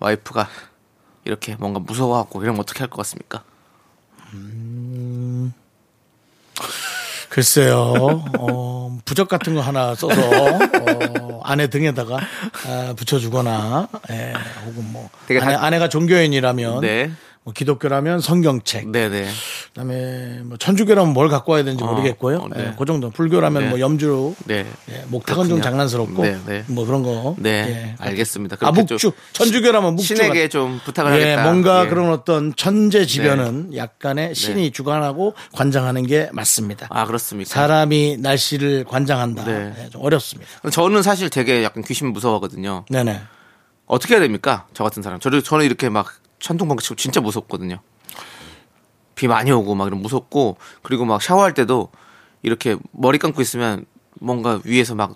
[0.00, 0.48] 와이프가
[1.24, 3.44] 이렇게 뭔가 무서워하고 이런 거 어떻게 할 것 같습니까?
[7.28, 12.18] 글쎄요, 어, 부적 같은 거 하나 써서, 어, 아내 등에다가,
[12.66, 14.34] 아, 붙여주거나, 예,
[14.66, 17.10] 혹은 뭐, 아내, 다- 아내가 종교인이라면, 네.
[17.44, 19.28] 뭐 기독교라면 성경책, 네네.
[19.70, 22.36] 그다음에 뭐 천주교라면 뭘 갖고 와야 되는지 어, 모르겠고요.
[22.36, 22.68] 어, 네.
[22.68, 23.10] 예, 그 정도.
[23.10, 23.68] 불교라면 네.
[23.68, 24.64] 뭐 염주, 네.
[24.90, 25.60] 예, 목탁은 좀.
[25.60, 26.64] 장난스럽고, 네, 네.
[26.68, 27.34] 뭐 그런 거.
[27.38, 27.94] 네, 예.
[27.98, 28.58] 알겠습니다.
[28.60, 29.10] 아, 묵주.
[29.32, 30.14] 천주교라면 묵주.
[30.14, 31.42] 신에게 좀 부탁을 예, 하겠다.
[31.42, 31.88] 뭔가 예.
[31.88, 34.70] 그런 어떤 천재지변은 약간의 신이 네.
[34.70, 36.86] 주관하고 관장하는 게 맞습니다.
[36.90, 37.50] 아 그렇습니까?
[37.50, 39.44] 사람이 날씨를 관장한다.
[39.44, 39.74] 네.
[39.84, 40.48] 예, 좀 어렵습니다.
[40.70, 42.84] 저는 사실 되게 약간 귀신 무서워하거든요.
[42.88, 43.20] 네네.
[43.86, 44.66] 어떻게 해야 됩니까?
[44.74, 45.18] 저 같은 사람.
[45.18, 47.78] 저를 저는 이렇게 막 천둥번개 치고 진짜 무섭거든요.
[49.14, 51.88] 비 많이 오고 막 이런 무섭고 그리고 막 샤워할 때도
[52.42, 53.86] 이렇게 머리 감고 있으면
[54.20, 55.14] 뭔가 위에서 막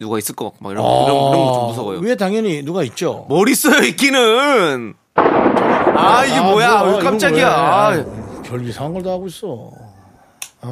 [0.00, 1.98] 누가 있을 것 같고 막 이런 이런, 이런 거좀 무서워요.
[2.00, 3.26] 위에 당연히 누가 있죠.
[3.28, 4.94] 머리 써요 있기는.
[5.14, 6.82] 아 이게 아, 뭐야?
[6.82, 7.46] 왜 이건 깜짝이야?
[7.48, 8.00] 왜?
[8.02, 9.70] 아, 별 이상한 걸 다 하고 있어.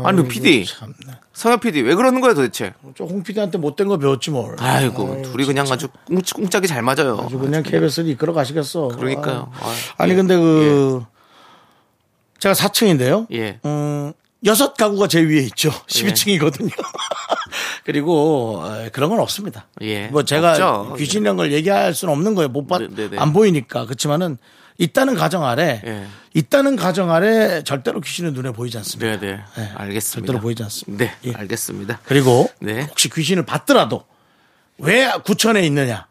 [0.05, 0.95] 아니 그 PD 참네.
[1.33, 2.75] 성현 PD 왜 그러는 거예요 도대체?
[2.97, 4.57] 저홍 PD한테 못된 거 배웠지 뭘.
[4.59, 7.19] 아이고 둘이 그냥 아주 꿍- 꿍짝이 잘 맞아요.
[7.25, 8.89] 아주 그냥 KBS를 이끌어 가시겠어.
[8.89, 9.53] 그러니까요.
[9.61, 9.67] 아.
[9.69, 10.17] 아, 아니 예.
[10.17, 11.05] 근데 그
[12.39, 13.27] 제가 4층인데요.
[13.33, 13.61] 예.
[13.65, 14.13] 음,
[14.45, 15.71] 여섯 가구가 제 위에 있죠.
[15.87, 16.71] 12층이거든요.
[17.85, 19.67] 그리고 어, 그런 건 없습니다.
[19.83, 20.09] 예.
[20.09, 20.95] 뭐 제가 없죠.
[20.99, 22.49] 귀신이란 걸 얘기할 수는 없는 거예요.
[22.49, 23.19] 못 봤, 네, 네, 네.
[23.19, 23.85] 안 보이니까.
[23.87, 24.39] 그렇지만은
[24.79, 26.07] 있다는 가정 아래 예.
[26.35, 29.21] 있다는 가정 아래 절대로 귀신은 눈에 보이지 않습니다.
[29.21, 29.37] 네네.
[29.57, 30.27] 네, 알겠습니다.
[30.27, 31.05] 절대로 보이지 않습니다.
[31.05, 31.35] 네, 예.
[31.35, 32.01] 알겠습니다.
[32.05, 32.83] 그리고 네.
[32.83, 34.05] 혹시 귀신을 봤더라도
[34.79, 36.07] 왜 구천에 있느냐?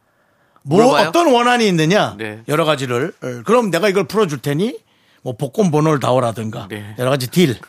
[0.62, 1.10] 뭐 물어봐요?
[1.10, 2.16] 어떤 원한이 있느냐?
[2.18, 2.42] 네.
[2.48, 4.80] 여러 가지를 어, 그럼 내가 이걸 풀어 줄 테니
[5.22, 6.96] 뭐 복권 번호를 다오라든가 네.
[7.00, 7.60] 여러 가지 딜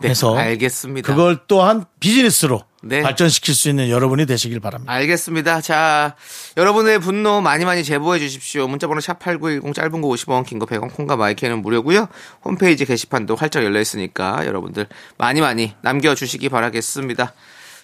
[0.00, 1.06] 네, 해서 알겠습니다.
[1.06, 3.00] 그걸 또한 비즈니스로 네.
[3.02, 4.92] 발전시킬 수 있는 여러분이 되시길 바랍니다.
[4.92, 5.60] 알겠습니다.
[5.62, 6.14] 자,
[6.56, 8.68] 여러분의 분노 많이 많이 제보해 주십시오.
[8.68, 12.08] 문자번호 샵8910 짧은 거 50원, 긴 거 100원, 콩과 마이크는 무료고요.
[12.44, 14.86] 홈페이지 게시판도 활짝 열려 있으니까 여러분들
[15.18, 17.32] 많이 많이 남겨주시기 바라겠습니다.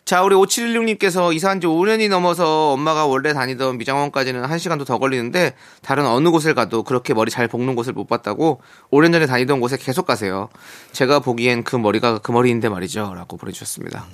[0.04, 6.06] 자, 우리 5716님께서 이사한 지 5년이 넘어서 엄마가 원래 다니던 미장원까지는 1시간도 더 걸리는데 다른
[6.06, 8.60] 어느 곳을 가도 그렇게 머리 잘 볶는 곳을 못 봤다고
[8.90, 10.48] 5년 전에 다니던 곳에 계속 가세요.
[10.92, 13.12] 제가 보기엔 그 머리가 그 머리인데 말이죠.
[13.14, 14.06] 라고 보내주셨습니다.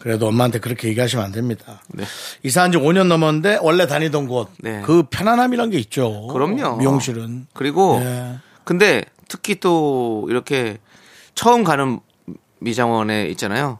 [0.00, 1.82] 그래도 엄마한테 그렇게 얘기하시면 안 됩니다.
[1.88, 2.04] 네.
[2.42, 4.48] 이사한 지 5년 넘었는데 원래 다니던 곳.
[4.58, 4.80] 네.
[4.80, 6.26] 그 편안함이란 게 있죠.
[6.28, 6.78] 그럼요.
[6.78, 7.46] 미용실은.
[7.52, 8.38] 그리고 예.
[8.64, 10.78] 근데 특히 또 이렇게
[11.34, 12.00] 처음 가는
[12.60, 13.78] 미장원에 있잖아요.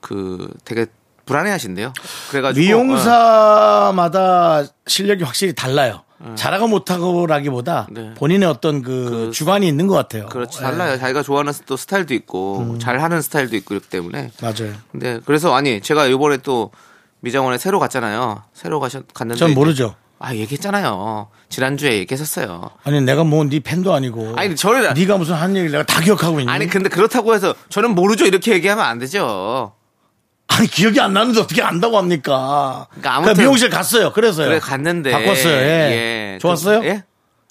[0.00, 0.86] 그 되게
[1.24, 1.92] 불안해 하신대요.
[2.30, 2.64] 그래가지고.
[2.64, 6.04] 미용사마다 실력이 확실히 달라요.
[6.34, 8.14] 잘하고 못하고라기보다 네.
[8.14, 10.24] 본인의 어떤 그, 그 주관이 있는 것 같아요.
[10.24, 10.98] 어, 그렇지 예, 달라요.
[10.98, 12.78] 자기가 좋아하는 또 스타일도 있고 음.
[12.78, 14.30] 잘하는 스타일도 있고 그렇기 때문에.
[14.40, 14.72] 맞아요.
[14.92, 16.70] 근데 그래서 아니 제가 이번에 또
[17.20, 18.42] 미장원에 새로 갔잖아요.
[18.54, 19.38] 새로 가셨 갔는데.
[19.38, 19.94] 전 모르죠.
[20.18, 21.28] 아 얘기했잖아요.
[21.50, 22.70] 지난주에 얘기했었어요.
[22.84, 24.32] 아니 내가 뭐 네 팬도 아니고.
[24.36, 26.50] 아니, 저를- 네가 무슨 한 얘기를 내가 다 기억하고 있니?
[26.50, 29.72] 아니 근데 그렇다고 해서 저는 모르죠 이렇게 얘기하면 안 되죠.
[30.48, 32.86] 아니, 기억이 안 나는데 어떻게 안다고 합니까?
[32.90, 34.12] 그러니까 아무튼- 그러니까 미용실 갔어요.
[34.12, 34.46] 그래서요.
[34.48, 35.52] 그래 갔는데 바꿨어요.
[35.56, 36.34] 예.
[36.34, 36.38] 예.
[36.40, 36.84] 좋았어요?
[36.84, 37.04] 예?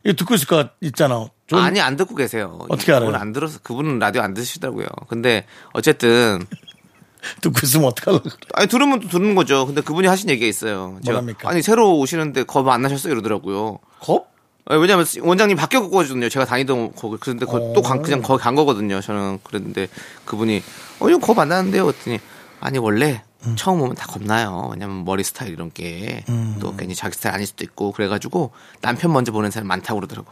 [0.04, 1.28] 이거 듣고 있을 거 있잖아.
[1.48, 2.60] 좀 아니 안 듣고 계세요.
[2.70, 3.08] 어떻게 알아요?
[3.08, 4.88] 그분 안 들어서 그분은 라디오 안 드시더라고요.
[5.08, 6.40] 근데 어쨌든
[7.42, 8.36] 듣고 있으면 어떡하려고 그래.
[8.54, 9.66] 아니 들으면 또 듣는 거죠.
[9.66, 10.98] 근데 그분이 하신 얘기가 있어요.
[11.04, 11.50] 제가, 뭐랍니까?
[11.50, 13.80] 아니 새로 오시는데 겁 안 나셨어요 이러더라고요.
[14.00, 14.28] 겁?
[14.68, 16.30] 아니, 왜냐면 원장님 바뀌었거든요.
[16.30, 19.02] 제가 다니던 거기 그런데 거- 또 간- 그냥 거기 간 거거든요.
[19.02, 19.88] 저는 그랬는데
[20.26, 20.64] 그분이
[21.00, 21.86] 어 이거 겁안 나는데요.
[21.86, 22.20] 그랬더니
[22.66, 23.56] 아니 원래 음.
[23.56, 24.70] 처음 오면 다 겁나요.
[24.72, 28.52] 왜냐면 머리 스타일 이런 게또 괜히 자기 스타일 아닐 수도 있고 그래가지고
[28.82, 30.32] 남편 먼저 보는 사람 많다고 그러더라고.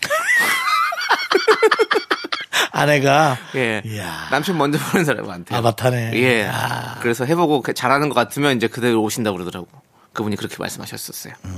[2.72, 3.38] 아내가.
[3.54, 3.80] 예.
[3.84, 4.26] 이야.
[4.30, 5.56] 남편 먼저 보는 많대요.
[5.58, 6.14] 아바타네.
[6.14, 6.46] 예.
[6.46, 6.98] 야.
[7.00, 9.68] 그래서 해보고 그 잘하는 것 같으면 이제 그대로 오신다고 그러더라고.
[10.12, 11.34] 그분이 그렇게 말씀하셨었어요.
[11.44, 11.50] 네,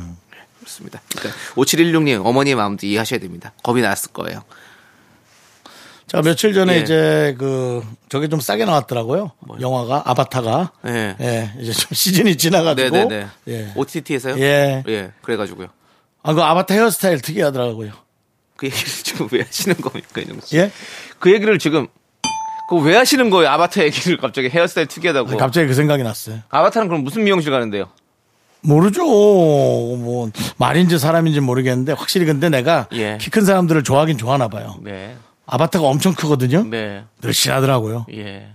[0.59, 1.01] 그렇습니다.
[1.17, 3.53] 그러니까 5716님 어머니의 마음도 이해하셔야 됩니다.
[3.63, 4.43] 겁이 났을 거예요.
[6.07, 6.81] 자, 며칠 전에 예.
[6.81, 9.33] 이제 그 저게 좀 싸게 나왔더라고요.
[9.61, 10.73] 영화가 아바타가.
[10.87, 11.17] 예.
[11.21, 12.91] 예, 이제 좀 시즌이 지나가지고.
[12.97, 13.27] 네네네.
[13.49, 13.73] 예.
[13.75, 14.39] OTT에서요?
[14.39, 14.83] 예.
[14.87, 15.13] 예.
[15.23, 15.69] 그래가지고요.
[16.23, 17.93] 아, 그 아바타 헤어스타일 특이하더라고요.
[18.57, 20.57] 그 얘기를 지금 왜 하시는 겁니까, 씨?
[20.59, 20.71] 예?
[21.19, 21.89] 그 얘기를 지금
[22.69, 23.51] 그왜 하시는 거예요?
[23.51, 25.37] 아바타 얘기를 갑자기 헤어스타일 특이하다고.
[25.37, 26.39] 갑자기 그 생각이 났어요.
[26.51, 27.87] 아바타는 그럼 무슨 미용실 가는데요?
[28.61, 29.05] 모르죠.
[29.05, 33.19] 뭐 말인지 사람인지 모르겠는데 확실히 근데 내가 예.
[33.21, 34.77] 키큰 사람들을 좋아하긴 좋아하나 봐요.
[34.83, 35.17] 네.
[35.47, 36.65] 아바타가 엄청 크거든요.
[36.65, 37.05] 네.
[37.23, 38.07] 늘씬하더라고요.
[38.15, 38.49] 예.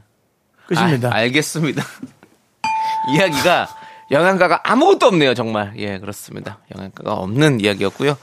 [0.67, 1.09] 끝입니다.
[1.09, 1.83] 아, 알겠습니다.
[3.15, 3.67] 이야기가
[4.11, 5.73] 영양가가 아무것도 없네요, 정말.
[5.77, 6.59] 예, 그렇습니다.
[6.75, 8.17] 영양가가 없는 이야기였고요.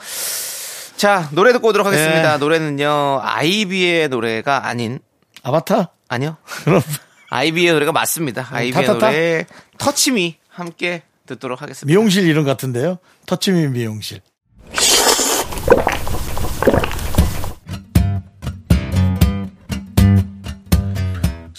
[0.97, 2.35] 자, 노래 듣고 오도록 하겠습니다.
[2.35, 2.39] 예.
[2.39, 4.99] 노래는요, 아이비의 노래가 아닌,
[5.43, 5.91] 아바타?
[6.09, 6.37] 아니요.
[6.65, 6.83] 그럼
[7.31, 8.49] 아이비의 노래가 맞습니다.
[8.51, 9.07] 아이비의 타타타?
[9.11, 9.45] 노래
[9.79, 11.87] Touch Me 함께 듣도록 하겠습니다.
[11.87, 12.99] 미용실 이름 같은데요.
[13.27, 14.21] Touch Me 미용실.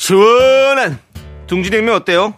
[0.08, 1.00] 시원한
[1.48, 2.34] 둥지냉면 어때요?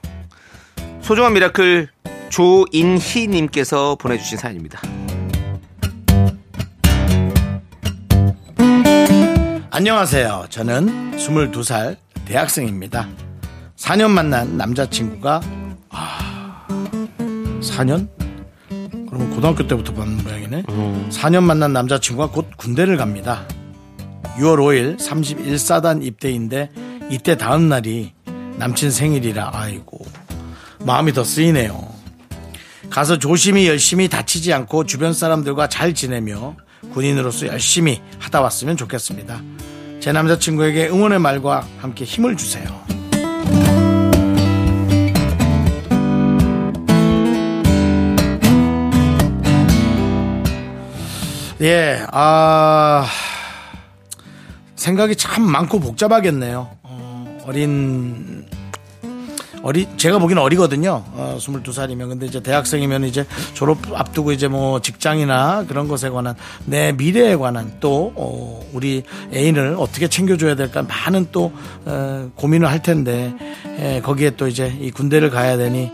[1.02, 1.88] 소중한 미라클
[2.30, 4.82] 조인희님께서 보내주신 사연입니다.
[9.70, 10.48] 안녕하세요.
[10.50, 13.08] 저는 22살 대학생입니다.
[13.76, 15.42] 4년 만난 남자친구가
[15.92, 16.66] 아
[17.62, 18.10] 4년?
[19.08, 20.64] 그러면 고등학교 때부터 만난 모양이네.
[20.64, 23.48] 4년 만난 남자친구가 곧 군대를 갑니다.
[24.40, 28.14] 6월 5일 31사단 입대인데 이때 다음 날이
[28.58, 30.06] 남친 생일이라 아이고
[30.86, 31.90] 마음이 더 쓰이네요.
[32.90, 36.56] 가서 조심히 열심히 다치지 않고 주변 사람들과 잘 지내며
[36.94, 39.42] 군인으로서 열심히 하다 왔으면 좋겠습니다.
[40.00, 42.64] 제 남자친구에게 응원의 말과 함께 힘을 주세요.
[51.62, 53.06] 예, 아,
[54.78, 56.79] 생각이 참 많고 복잡하겠네요.
[57.50, 58.46] 어, 어린
[59.62, 61.04] 어리 제가 보기엔 어리거든요.
[61.14, 66.36] 어, 22살이면 근데 이제 대학생이면 이제 졸업 앞두고 이제 뭐 직장이나 그런 것에 관한
[66.66, 71.52] 내 미래에 관한 또 어, 우리 애인을 어떻게 챙겨줘야 될까 많은 또
[71.86, 73.34] 어, 고민을 할 텐데
[73.80, 75.92] 에, 거기에 또 이제 이 군대를 가야 되니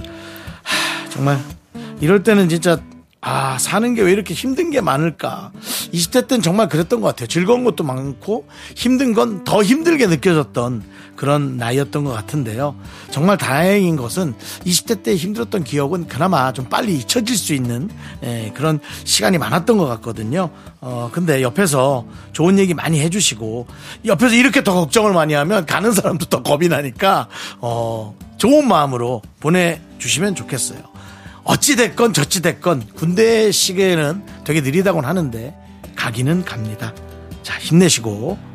[0.64, 1.40] 하, 정말
[2.02, 2.80] 이럴 때는 진짜
[3.22, 5.52] 아, 사는 게 왜 이렇게 힘든 게 많을까?
[5.92, 7.26] 20대 때는 정말 그랬던 것 같아요.
[7.26, 10.84] 즐거운 것도 많고 힘든 건 더 힘들게 느껴졌던
[11.16, 12.76] 그런 나이였던 것 같은데요.
[13.10, 17.90] 정말 다행인 것은 20대 때 힘들었던 기억은 그나마 좀 빨리 잊혀질 수 있는
[18.24, 20.50] 예, 그런 시간이 많았던 것 같거든요.
[20.82, 23.68] 어, 근데 옆에서 좋은 얘기 많이 해주시고
[24.06, 27.28] 옆에서 이렇게 더 걱정을 많이 하면 가는 사람도 더 겁이 나니까
[27.60, 30.80] 어, 좋은 마음으로 보내주시면 좋겠어요.
[31.46, 35.56] 어찌됐건 저찌됐건 군대 시계는 되게 느리다고는 하는데
[35.96, 36.94] 가기는 갑니다.
[37.44, 38.38] 자 힘내시고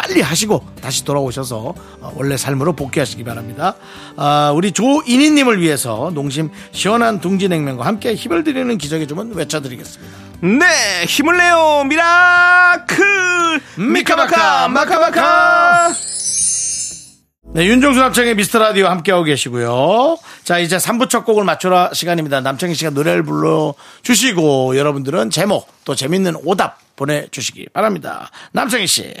[0.00, 3.74] 빨리 하시고 다시 돌아오셔서 어, 원래 삶으로 복귀하시기 바랍니다.
[4.16, 10.16] 아, 우리 조인희님을 위해서 농심 시원한 둥지냉면과 함께 힘을 드리는 기적의 주문 외쳐드리겠습니다.
[10.40, 13.60] 네, 힘을 내요, 미라클!
[13.76, 15.92] 미카마카, 마카마카!
[17.52, 20.16] 네, 윤종수 남창의 미스터 라디오 함께하고 계시고요.
[20.44, 22.40] 자, 이제 3부 첫 곡을 맞춰라 시간입니다.
[22.40, 28.30] 남창희 씨가 노래를 불러주시고, 여러분들은 제목, 또 재밌는 오답 보내주시기 바랍니다.
[28.52, 29.14] 남창희 씨.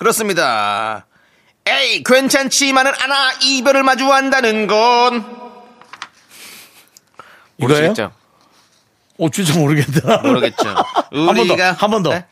[0.00, 1.04] 그렇습니다.
[1.66, 5.26] 에이, 괜찮지만은 않아, 이별을 마주한다는 건.
[7.58, 7.92] 이거예요?
[9.30, 10.18] 진짜 모르겠다.
[10.22, 10.68] 모르겠죠.
[11.12, 12.10] 한번 더, 우리가- 한 번 더.
[12.14, 12.24] 네?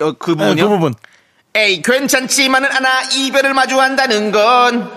[0.00, 0.64] 어, 그 네, 부분이요?
[0.64, 0.94] 그 부분.
[1.54, 4.90] 에이, 괜찮지만은 않아, 이별을 마주한다는 건.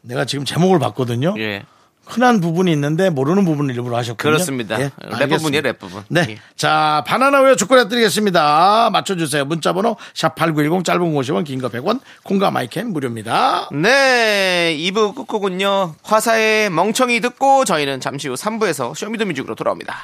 [0.00, 1.34] 내가 지금 제목을 봤거든요.
[1.38, 1.62] 예.
[2.06, 4.16] 흔한 부분이 있는데 모르는 부분을 일부러 하셨군요.
[4.32, 4.80] 그렇습니다.
[4.80, 5.28] 예, 랩.
[5.28, 6.02] 부분이에요, 랩 부분.
[6.08, 6.26] 네.
[6.30, 6.38] 예.
[6.56, 8.90] 자, 바나나 우유 초콜릿 드리겠습니다.
[8.92, 9.44] 맞춰주세요.
[9.44, 13.68] 문자번호 샵8910 짧은 거 50원, 긴 거 100원, 콩과 마이케이 무료입니다.
[13.72, 15.94] 네, 2부 끝곡은요.
[16.02, 20.02] 화사의 멍청이 듣고 저희는 잠시 후 3부에서 쇼미더뮤직으로 돌아옵니다.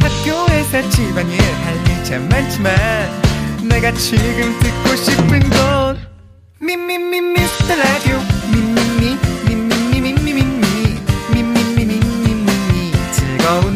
[0.00, 2.74] 학교에서 집안일 할일참 많지만
[3.68, 5.98] 내가 지금 듣고 싶은 건
[6.60, 8.18] 미미미 미스터 라디오
[8.52, 8.87] 미미미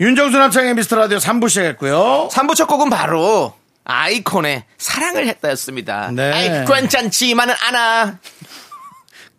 [0.00, 2.28] 윤정수 남창희의 미스터 라디오 3부 시작했고요.
[2.30, 3.52] 3부 첫 곡은 바로
[3.84, 6.12] 아이콘의 사랑을 했다였습니다.
[6.12, 6.32] 네.
[6.32, 8.18] 아이, 괜찮지만은 않아.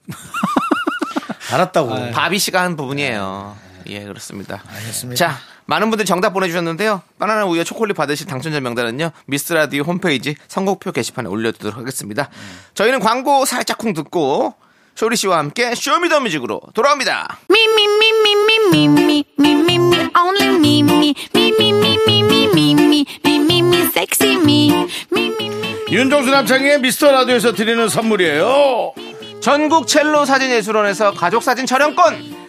[1.54, 2.12] 알았다고.
[2.12, 3.58] 바비 씨가 한 부분이에요.
[3.88, 4.62] 예, 그렇습니다.
[4.68, 5.16] 알겠습니다.
[5.18, 7.04] 자, 많은 분들이 정답 보내주셨는데요.
[7.18, 9.12] 바나나 우유 초콜릿 받으실 당첨자 명단은요.
[9.28, 12.30] 미스터 라디오 홈페이지 선곡표 게시판에 올려두도록 하겠습니다.
[12.74, 14.56] 저희는 광고 살짝 쿵 듣고
[14.96, 17.38] 소리 씨와 함께 쇼미더뮤직으로 돌아옵니다.
[25.92, 28.94] 윤정수 남창희의 미스터 라디오에서 드리는 선물이에요.
[29.42, 32.39] 전국 첼로 사진예술원에서 가족사진 촬영권.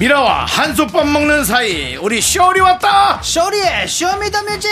[0.00, 3.20] 미라와 한솥밥 먹는 사이 우리 쇼리 왔다.
[3.22, 4.70] 쇼리의 쇼미더뮤직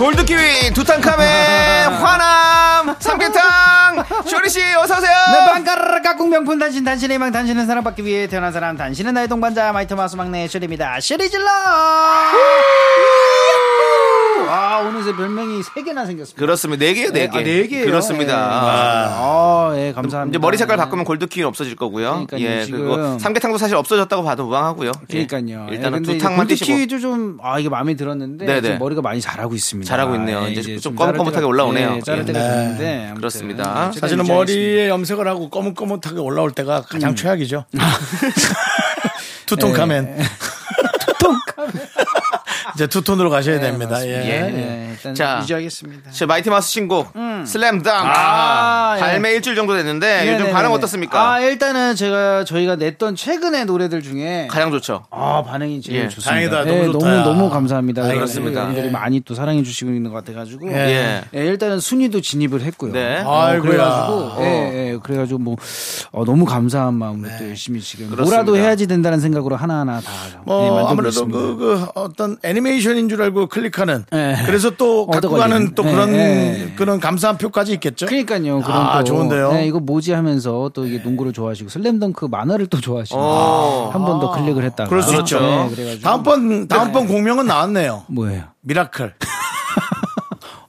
[0.00, 4.02] 골드키위 두탕카멘 화남 삼계탕.
[4.26, 5.12] 쇼리씨 어서오세요.
[5.12, 9.72] 네, 반가르르 각국 명품 단신 단신의 희망 단신은 사랑받기 위해 태어난 사람 단신은 나의 동반자
[9.72, 11.00] 마이토마스 막내 쇼리입니다.
[11.00, 11.50] 쇼리 질러
[14.48, 17.84] 아 오늘 제 별명이 세 개나 생겼습니다 그렇습니다 네 개요 네 개 아, 네 개요.
[17.86, 20.36] 그렇습니다 아, 예, 감사합니다.
[20.36, 22.26] 이제 머리 색깔 바꾸면 골드키는 없어질 거고요.
[22.28, 22.80] 그러니까요, 예, 지금.
[22.88, 24.92] 그리고 삼계탕도 사실 없어졌다고 봐도 무방하고요.
[25.10, 25.24] 예.
[25.26, 25.68] 그러니까요.
[25.70, 28.44] 일단은 예, 두탕만 이제 드시고 골드키위도 좀, 아, 이게 마음에 들었는데.
[28.46, 28.60] 네네.
[28.62, 29.88] 지금 머리가 많이 자라고 있습니다.
[29.88, 30.42] 잘하고 있네요.
[30.46, 31.94] 예, 이제 좀 꺼뭇꺼뭇하게 때가- 올라오네요.
[31.96, 32.24] 예, 자를 예.
[32.26, 32.48] 때가 네.
[32.48, 32.96] 됐는데.
[33.04, 33.86] 아무튼 그렇습니다.
[33.88, 34.26] 어쨌든 사실은.
[34.26, 37.64] 머리에 염색을 하고 거뭇거뭇하게 올라올 때가 가장 최악이죠.
[39.46, 40.18] 투톤카멘.
[42.74, 44.04] 이제 투톤으로 가셔야 됩니다.
[44.06, 44.10] 예.
[44.10, 45.38] 예, 일단 자.
[45.42, 46.10] 유지하겠습니다.
[46.10, 47.12] 제 마이티 마스 신곡
[47.46, 49.00] 슬램덩크 아, 예.
[49.00, 50.52] 발매 일주일 정도 됐는데 요즘 네네네네.
[50.52, 51.32] 반응 어떻습니까?
[51.32, 54.48] 아, 일단은 제가, 저희가 냈던 최근의 노래들 중에.
[54.50, 55.04] 가장 좋죠.
[55.10, 56.30] 아, 반응이 제일 예, 좋습니다.
[56.30, 56.60] 다행이다.
[56.66, 57.22] 예, 너무 좋다.
[57.22, 58.02] 너무, 너무 감사합니다.
[58.04, 58.60] 아, 그렇습니다.
[58.60, 58.90] 여러분들이 예.
[58.90, 60.70] 많이 또 사랑해 주시고 있는 것 같아가지고.
[60.70, 60.74] 예.
[60.74, 61.22] 예.
[61.34, 62.92] 예, 일단은 순위도 진입을 했고요.
[62.92, 63.20] 네.
[63.24, 63.70] 어, 아이고야.
[63.70, 64.46] 그래가지고, 예,
[64.92, 65.56] 예, 그래가지고 뭐,
[66.12, 68.42] 어, 너무 감사한 마음으로 또 열심히 지금 그렇습니다.
[68.42, 70.10] 뭐라도 해야지 된다는 생각으로 하나하나 다.
[70.32, 71.26] 예, 뭐 아무래도.
[71.26, 74.36] 그, 그 어떤 애니 메이션인 줄 알고 클릭하는 예.
[74.46, 75.30] 그래서 또 갖고.
[75.30, 76.72] 가는 또 예, 그런 예.
[76.76, 78.06] 그런 감사한 표까지 있겠죠.
[78.06, 78.60] 그러니까요.
[78.62, 79.52] 그런 아, 또, 좋은데요?
[79.52, 83.90] 네, 이거 뭐지 하면서 또 이게 농구를 좋아하시고 슬램덩크 만화를 또 좋아하시고 오.
[83.92, 85.40] 한번 더 클릭을 했다가 그럴 수 있죠.
[85.40, 88.04] 네, 다음번 다음번 공명은 나왔네요.
[88.08, 88.44] 뭐예요?
[88.60, 89.14] 미라클.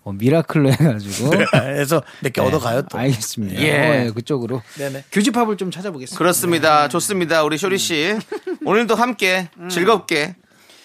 [0.04, 2.98] 어, 미라클로 해가지고 해서 몇개 네, 얻어가요 또.
[2.98, 3.62] 알겠습니다.
[3.62, 3.72] 예.
[3.72, 5.06] 어, 예, 그쪽으로 네네.
[5.12, 6.18] 교집합을 좀 찾아보겠습니다.
[6.18, 6.88] 그렇습니다.
[6.88, 7.44] 좋습니다.
[7.44, 8.18] 우리 쇼리 씨
[8.66, 10.36] 오늘도 함께 즐겁게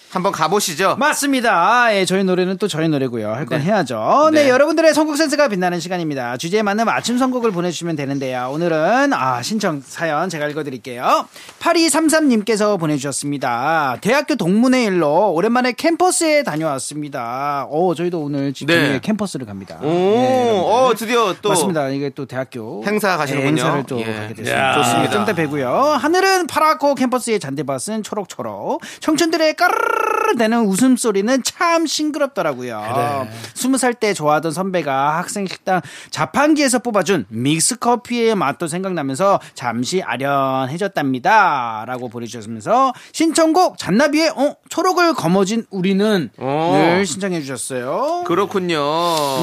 [0.09, 0.95] 한번 가보시죠.
[0.97, 1.83] 맞습니다.
[1.83, 3.29] 아, 예, 저희 노래는 또 저희 노래고요.
[3.29, 4.29] 할건 해야죠.
[4.31, 4.43] 네.
[4.43, 4.49] 네.
[4.49, 6.37] 여러분들의 선곡 센스가 빛나는 시간입니다.
[6.37, 8.49] 주제에 맞는 맞춤 선곡을 보내주시면 되는데요.
[8.53, 11.27] 오늘은 아 신청 사연 제가 읽어드릴게요.
[11.59, 13.97] 8233님께서 보내주셨습니다.
[13.99, 17.67] 대학교 동문회 일로 오랜만에 캠퍼스에 다녀왔습니다.
[17.69, 18.99] 어, 저희도 오늘 집중에 네.
[19.01, 19.77] 캠퍼스를 갑니다.
[19.81, 20.71] 오, 네, 여러분들.
[20.71, 21.89] 어, 드디어 또 맞습니다.
[21.89, 23.55] 이게 또 대학교 행사 가시는군요.
[23.55, 24.05] 네, 행사를 또 예.
[24.05, 24.57] 가게 됐습니다.
[24.57, 24.73] 야.
[24.75, 25.11] 좋습니다.
[25.11, 25.69] 좀 이따 뵈고요.
[25.99, 28.81] 하늘은 파랗고 캠퍼스의 잔디밭은 초록초록.
[29.01, 29.96] 청춘들의 까르르
[30.37, 33.27] 되는 웃음소리는 참 싱그럽더라고요.
[33.53, 41.85] 스무 살때 좋아하던 선배가 학생 식당 자판기에서 뽑아준 믹스 커피의 맛도 생각나면서 잠시 아련해졌답니다.
[41.87, 46.45] 라고 보내주셨으면서 신청곡 잔나비의 어, 초록을 거머쥔 우리는 오.
[46.73, 48.23] 늘 신청해 주셨어요.
[48.25, 48.79] 그렇군요.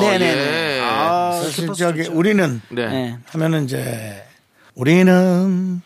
[0.00, 0.76] 네네네.
[0.78, 0.80] 예.
[0.82, 2.02] 아, 사실 저기.
[2.08, 2.86] 우리는 네.
[2.86, 3.18] 네.
[3.30, 4.24] 하면은 이제
[4.74, 5.82] 우리는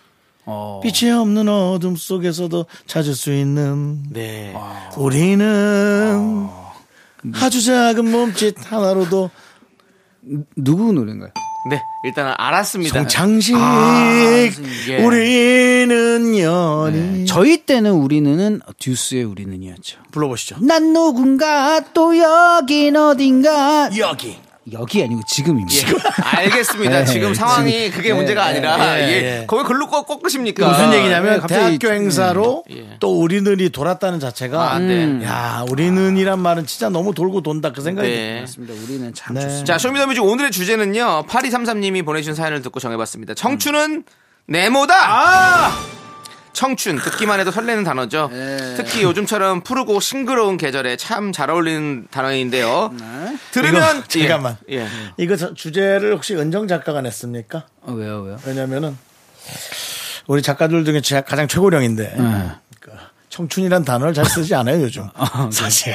[0.51, 0.81] 어.
[0.83, 4.55] 빛이 없는 어둠 속에서도 찾을 수 있는 네.
[4.97, 6.49] 우리는
[7.35, 9.31] 아주 작은 몸짓 하나로도
[10.57, 11.31] 누구 노래인가요?
[11.69, 11.83] 네.
[12.05, 12.99] 일단은 알았습니다.
[12.99, 13.57] 송창식
[14.89, 15.05] 예.
[15.05, 19.99] 우리는 연인 저희 때는 우리는 듀스의 우리는이었죠.
[20.13, 24.39] 불러보시죠 난 누군가 또 여긴 어딘가 여기
[24.73, 25.89] 여기 아니고 지금입니다.
[25.89, 25.95] 예.
[26.39, 26.91] 알겠습니다.
[27.01, 29.13] 네, 지금 상황이 그게 문제가 아니라 예, 예.
[29.41, 29.45] 예.
[29.47, 30.69] 거기 글로 꺾- 꺾으십니까?
[30.69, 32.97] 무슨 얘기냐면 네, 갑자기 대학교 행사로 예.
[33.01, 35.23] 또 우리는이 돌았다는 자체가 아, 네.
[35.25, 38.41] 야 우리는이란 말은 진짜 너무 돌고 돈다 그 생각이 네.
[38.41, 38.75] 맞습니다.
[38.75, 39.41] 우리는 참 네.
[39.43, 39.65] 좋습니다.
[39.65, 41.25] 자, 쇼미더뮤직 오늘의 주제는요.
[41.29, 43.35] 8233님이 보내주신 사연을 듣고 정해봤습니다.
[43.35, 44.05] 청춘은
[44.47, 44.95] 네모다!
[44.97, 45.73] 아!
[46.63, 48.31] 청춘, 듣기만 해도 설레는 단어죠.
[48.33, 48.75] 네.
[48.77, 52.93] 특히 요즘처럼 푸르고 싱그러운 계절에 참 잘 어울리는 단어인데요.
[52.99, 53.39] 네.
[53.53, 53.99] 들으면.
[53.99, 54.57] 이거 잠깐만.
[54.69, 54.79] 예.
[54.81, 54.89] 예.
[55.19, 57.65] 이거 저- 주제를 혹시 은정 작가가 냈습니까?
[57.83, 58.39] 어, 왜요, 왜요?
[58.45, 58.99] 왜냐면은
[60.27, 62.51] 우리 작가들 중에 제- 가장 최고령인데 네.
[62.81, 62.91] 그
[63.29, 65.09] 청춘이란 단어를 잘 쓰지 않아요 요즘
[65.53, 65.95] 사실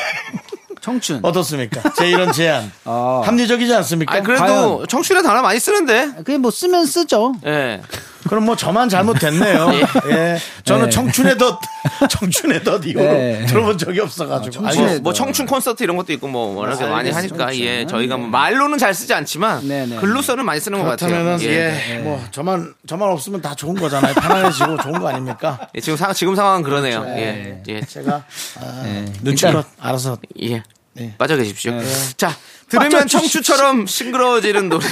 [0.79, 1.19] 청춘.
[1.23, 1.81] 어떻습니까?
[1.97, 3.21] 제 이런 제안 어.
[3.25, 4.15] 합리적이지 않습니까?
[4.15, 6.13] 아, 그래도 과연- 청춘이라는 단어 많이 쓰는데.
[6.19, 7.33] 그게 뭐 쓰면 쓰죠.
[7.45, 7.81] 예.
[8.27, 9.69] 그럼 뭐 저만 잘못됐네요.
[10.11, 10.89] 예, 저는 네.
[10.89, 11.59] 청춘의 덫,
[12.09, 13.45] 청춘의 덫 이거 네.
[13.47, 14.51] 들어본 적이 없어가지고.
[14.51, 17.45] 청춘의 뭐, 알겠- 뭐 청춘 콘서트 이런 것도 있고 뭐 워낙에 많이 알겠습니다.
[17.47, 17.87] 하니까 예 청춘.
[17.97, 19.95] 저희가 뭐 말로는 잘 쓰지 않지만 네, 네.
[19.97, 21.09] 글로서는 많이 쓰는 것 같아요.
[21.09, 21.95] 그렇다면은 예.
[21.95, 24.13] 예, 뭐 저만 저만 없으면 다 좋은 거잖아요.
[24.13, 25.67] 편안해지고 좋은 거 아닙니까?
[25.75, 27.01] 예, 지금 상 지금 상황은 그러네요.
[27.01, 27.19] 그렇죠.
[27.19, 27.61] 예.
[27.67, 27.81] 예.
[27.81, 28.23] 제가
[28.59, 29.05] 아, 네.
[29.21, 30.63] 눈치껏 알아서 예.
[30.93, 31.15] 네.
[31.17, 31.73] 빠져 계십시오.
[32.17, 32.35] 자,
[32.69, 34.85] 들으면 청춘처럼 싱그러워지는 노래.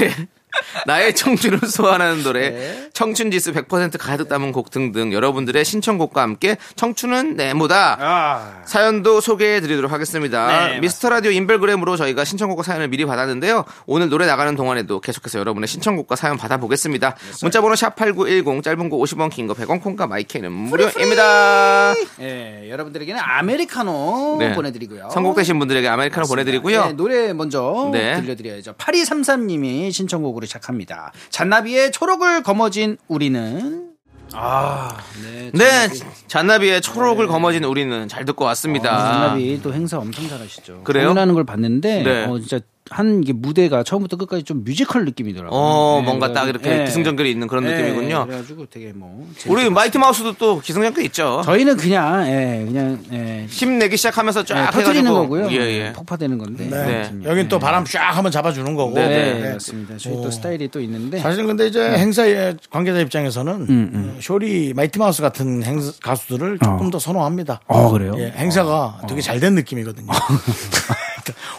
[0.86, 2.90] 나의 청춘을 소환하는 노래, 네.
[2.94, 8.62] 청춘 지수 100% 가득 담은 곡 등등 여러분들의 신청곡과 함께 청춘은 네모다 아.
[8.66, 10.68] 사연도 소개해 드리도록 하겠습니다.
[10.68, 13.66] 네, 미스터 라디오 인별그램으로 저희가 신청곡과 사연을 미리 받았는데요.
[13.86, 17.16] 오늘 노래 나가는 동안에도 계속해서 여러분의 신청곡과 사연 받아보겠습니다.
[17.42, 21.94] 문자번호 샵8910 짧은 거 50원 긴 거 100원 콩과 마이크는 무료입니다.
[22.22, 24.54] 예, 여러분들에게는 아메리카노 네.
[24.54, 25.10] 보내드리고요.
[25.12, 26.86] 선곡되신 분들에게 아메리카노 보내드리고요.
[26.86, 28.20] 네, 노래 먼저 네.
[28.22, 28.74] 들려드려야죠.
[28.74, 31.12] 8233님이 신청곡으로 시작합니다.
[31.30, 33.92] 잔나비의 초록을 거머쥔 우리는
[34.34, 35.52] 아, 네.
[35.54, 35.90] 네,
[36.28, 38.92] 잔나비의 초록을 거머쥔 우리는 잘 듣고 왔습니다.
[38.92, 40.84] 아, 잔나비 또 행사 엄청 잘하시죠.
[40.84, 41.08] 그래요?
[41.10, 42.26] 공연하는 걸 봤는데 네.
[42.26, 42.60] 어, 진짜
[42.92, 45.58] 한 이게 무대가 처음부터 끝까지 좀 뮤지컬 느낌이더라고요.
[45.58, 46.84] 어, 네, 뭔가 딱 그래가지고- 이렇게 네.
[46.86, 48.26] 기승전결이 있는 그런 네, 느낌이군요.
[48.28, 51.42] 그래가지고 되게 뭐 우리 마이티 마우스도 또 기승전결 있죠.
[51.46, 55.50] 저희는 그냥 예, 그냥 예, 힘 내기 시작하면서 쫙 예, 터트리는 거고요.
[55.52, 55.56] 예,
[55.88, 55.94] 예.
[55.94, 56.68] 폭파되는 건데.
[56.70, 57.10] 네.
[57.12, 57.30] 네.
[57.30, 58.94] 여긴 또 바람 쫙 한번 잡아주는 거고.
[58.96, 59.54] 네, 네, 네.
[59.54, 59.98] 맞습니다.
[59.98, 61.20] 저희 또 스타일이 또 있는데.
[61.20, 67.00] 사실 근데 이제 행사의 관계자 입장에서는 어, 쇼리 마이티 마우스 같은 행사- 가수들을 조금 더
[67.00, 67.62] 선호합니다.
[67.68, 68.14] 어, 그래요?
[68.18, 70.08] 예, 행사가 되게 잘 된 느낌이거든요.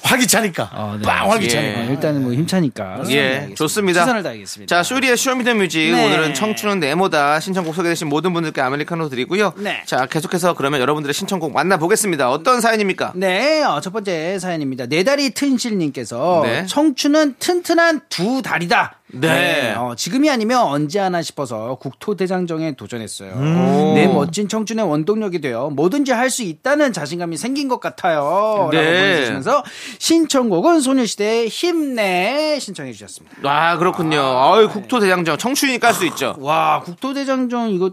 [0.02, 0.70] 활기차니까.
[0.72, 1.06] 어, 네.
[1.06, 1.80] 빵 활기차니까.
[1.80, 3.02] 어, 일단은 뭐 힘차니까.
[3.10, 3.50] 예.
[3.54, 4.00] 좋습니다.
[4.00, 4.74] 최선을 다하겠습니다.
[4.74, 6.06] 자, 쇼리의 쇼미더뮤직 네.
[6.06, 9.52] 오늘은 청춘은 네모다 신청곡 소개되신 모든 분들께 아메리카노 드리고요.
[9.56, 9.82] 네.
[9.86, 12.30] 자, 계속해서 그러면 여러분들의 신청곡 만나보겠습니다.
[12.30, 13.12] 어떤 사연입니까?
[13.14, 14.86] 네, 어, 첫 번째 사연입니다.
[14.86, 16.66] 네 다리 튼실님께서 네.
[16.66, 18.98] 청춘은 튼튼한 두 다리다.
[19.14, 19.74] 네.
[19.76, 23.32] 어, 지금이 아니면 언제 하나 싶어서 국토대장정에 도전했어요.
[23.34, 23.92] 음.
[23.94, 28.70] 내 멋진 청춘의 원동력이 되어 뭐든지 할 수 있다는 자신감이 생긴 것 같아요.
[28.72, 28.78] 네.
[28.80, 29.64] 라고 보내주시면서
[29.98, 33.36] 신청곡은 소녀시대의 힘내 신청해 주셨습니다.
[33.44, 34.18] 아, 그렇군요.
[34.20, 35.36] 아유, 국토대장정.
[35.36, 36.34] 청춘이 깔수 있죠.
[36.38, 37.90] 와, 국토대장정 이거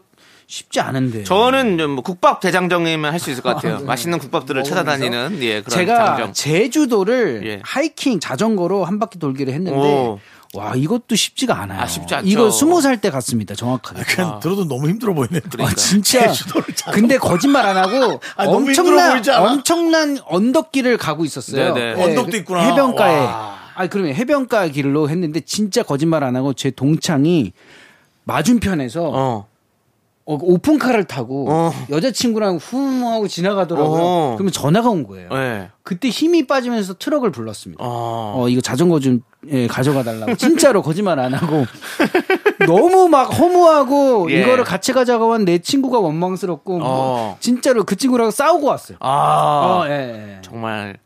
[0.48, 1.26] 쉽지 않은데.
[1.26, 3.80] 저는 뭐 국밥 대장정이면 할 수 있을 것 같아요.
[3.86, 6.34] 맛있는 국밥들을 찾아다니는 예, 그런 제가 장정.
[6.34, 7.60] 제주도를 예.
[7.64, 10.20] 하이킹 자전거로 한 바퀴 돌기를 했는데 오.
[10.56, 11.82] 와 이것도 쉽지가 않아요.
[11.82, 12.28] 아, 쉽지 않죠.
[12.28, 13.54] 이거 스무 살 때 갔습니다.
[13.54, 14.02] 정확하게.
[14.04, 15.40] 그냥 들어도 너무 힘들어 보이네.
[15.60, 16.28] 아, 진짜.
[16.28, 16.92] 제주도를 자전거.
[17.00, 19.22] 근데 거짓말 안 하고 아, 엄청난?
[19.40, 21.74] 엄청난 언덕길을 가고 있었어요.
[21.76, 22.04] 네네.
[22.04, 22.62] 언덕도 있구나.
[22.62, 23.20] 해변가에.
[23.20, 23.60] 와.
[23.76, 27.54] 아 그러면 해변가 길로 했는데 진짜 거짓말 안 하고 제 동창이
[28.24, 29.48] 맞은편에서 어.
[30.30, 31.72] 어, 오픈카를 타고 어.
[31.90, 32.78] 여자친구랑 후
[33.08, 34.00] 하고 지나가더라고요.
[34.00, 34.34] 어.
[34.38, 35.28] 그러면 전화가 온 거예요.
[35.34, 35.70] 예.
[35.82, 37.84] 그때 힘이 빠지면서 트럭을 불렀습니다.
[37.84, 38.36] 어.
[38.38, 39.22] 어, 이거 자전거 좀,
[39.52, 40.36] 예, 가져가 달라고.
[40.36, 41.66] 진짜로 거짓말 안 하고.
[42.68, 44.42] 너무 막 허무하고, 예.
[44.42, 47.38] 이거를 같이 가자고 한 내 친구가 원망스럽고, 뭐 어.
[47.40, 48.98] 진짜로 그 친구랑 싸우고 왔어요.
[49.00, 49.82] 아.
[49.84, 49.92] 어, 예,
[50.36, 50.42] 예.
[50.44, 50.98] 정말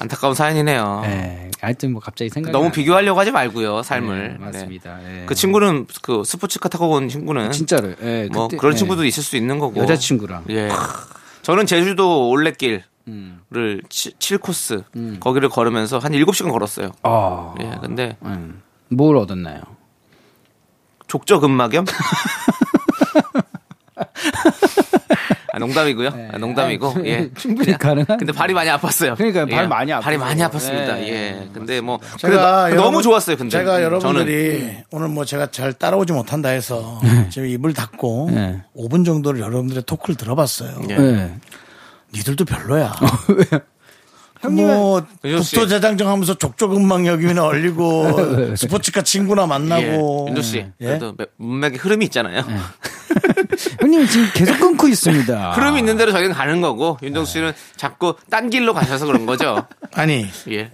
[0.00, 1.02] 안타까운 사연이네요.
[1.06, 2.52] 예, 하여튼 뭐 갑자기 생각이.
[2.52, 4.38] 너무 나- 비교하려고 하지 말고요, 삶을.
[4.38, 4.96] 네, 맞습니다.
[4.98, 5.22] 네.
[5.22, 5.26] 예.
[5.26, 8.28] 그 친구는 그 스포츠카 타고 온 친구는 진짜로, 예.
[8.32, 8.76] 뭐 그때, 그런 예.
[8.78, 9.80] 친구도 있을 수 있는 거고.
[9.80, 10.44] 여자친구랑.
[10.50, 10.68] 예.
[11.42, 13.40] 저는 제주도 올레길을 음.
[13.88, 14.82] 7, 코스
[15.18, 16.92] 거기를 걸으면서 한 7시간 걸었어요.
[17.02, 17.54] 아.
[17.60, 17.74] 예.
[17.80, 18.62] 근데 음.
[18.90, 19.62] 뭘 얻었나요?
[21.08, 21.86] 족저근막염?
[25.58, 26.08] 아, 농담이고요.
[26.32, 26.94] 아, 농담이고.
[27.02, 27.08] 네.
[27.10, 27.30] 예.
[27.38, 28.18] 충분히 가능한.
[28.18, 29.16] 근데 발이 많이 아팠어요.
[29.16, 29.66] 그러니까요, 발 예.
[29.66, 30.18] 많이 발이 아프죠.
[30.18, 30.98] 많이 아팠습니다.
[31.02, 31.08] 예.
[31.08, 31.48] 예.
[31.52, 33.36] 근데 뭐 제가 근데 너무 여러분- 좋았어요.
[33.36, 37.00] 근데 제가 저는 여러분들이 오늘 뭐 제가 잘 따라오지 못한다 해서
[37.30, 38.62] 지금 입을 닫고 네.
[38.76, 40.80] 5분 정도를 여러분들의 토크를 들어봤어요.
[40.90, 40.94] 예.
[40.96, 41.30] 예.
[42.14, 42.94] 니들도 별로야.
[44.50, 45.04] 뭐
[45.42, 45.56] 씨.
[45.56, 49.46] 국토대장정 하면서 족저근막여기나 얼리고 스포츠카 친구나 예.
[49.46, 50.58] 만나고 윤조 씨.
[50.58, 50.72] 예?
[50.86, 52.42] 그래도 매- 문맥에 흐름이 있잖아요.
[53.80, 55.52] 형님 지금 계속 끊고 있습니다.
[55.58, 59.66] 흐름이 있는 대로 저희는 가는 거고 윤정 씨는 자꾸 딴 길로 가셔서 그런 거죠.
[59.94, 60.70] 아니 예.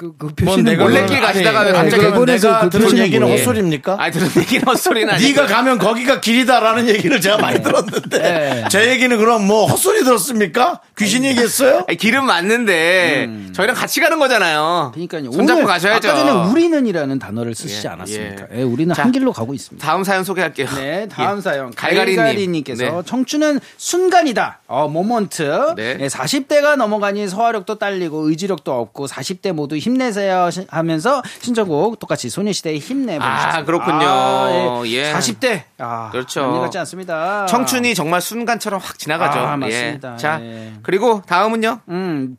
[0.00, 3.20] 그, 그뭔 표시는 몰래 몰래길 가시다가 아니, 갑자기 그러면 일본에서 내가 그 들은 표시는 얘기는
[3.20, 3.38] 뭐예요?
[3.38, 3.96] 헛소리입니까?
[4.00, 8.64] 아니 들은 얘기는 헛소리는 아니고 네가 가면 거기가 길이다라는 얘기를 제가 많이 들었는데 네.
[8.70, 10.80] 제 얘기는 그럼 뭐 헛소리 들었습니까?
[10.96, 11.84] 귀신 얘기했어요?
[11.86, 14.92] 아니, 길은 맞는데 저희랑 같이 가는 거잖아요.
[14.94, 15.32] 그러니까요.
[15.32, 16.08] 손잡고 가셔야죠.
[16.08, 18.46] 아까 전에 우리는이라는 단어를 쓰시지 예, 않았습니까?
[18.54, 18.60] 예.
[18.60, 19.86] 예, 우리는 자, 한 길로 가고 있습니다.
[19.86, 20.66] 다음 사연 소개할게요.
[20.76, 21.42] 네, 다음 예.
[21.42, 22.16] 사연 갈갈이님.
[22.16, 23.02] 갈갈이님께서 네.
[23.04, 24.60] 청춘은 순간이다.
[24.66, 25.74] 어, 모먼트.
[25.76, 25.98] 네.
[25.98, 26.06] 네.
[26.06, 32.78] 40대가 넘어가니 소화력도 딸리고 의지력도 없고 40대 모두 힘 내세요 시- 하면서 신청곡 똑같이 소녀시대의
[32.78, 33.58] 힘내 보내셨습니다.
[33.58, 34.06] 아, 그렇군요.
[34.06, 35.12] 아, 예.
[35.12, 35.62] 40대.
[35.78, 36.40] 아, 그렇죠.
[36.42, 37.46] 남일 같지 않습니다.
[37.46, 39.38] 청춘이 정말 순간처럼 확 지나가죠.
[39.38, 40.12] 아, 맞습니다.
[40.14, 40.16] 예.
[40.16, 40.72] 자, 예.
[40.82, 41.80] 그리고 다음은요.
[41.88, 42.36] 음,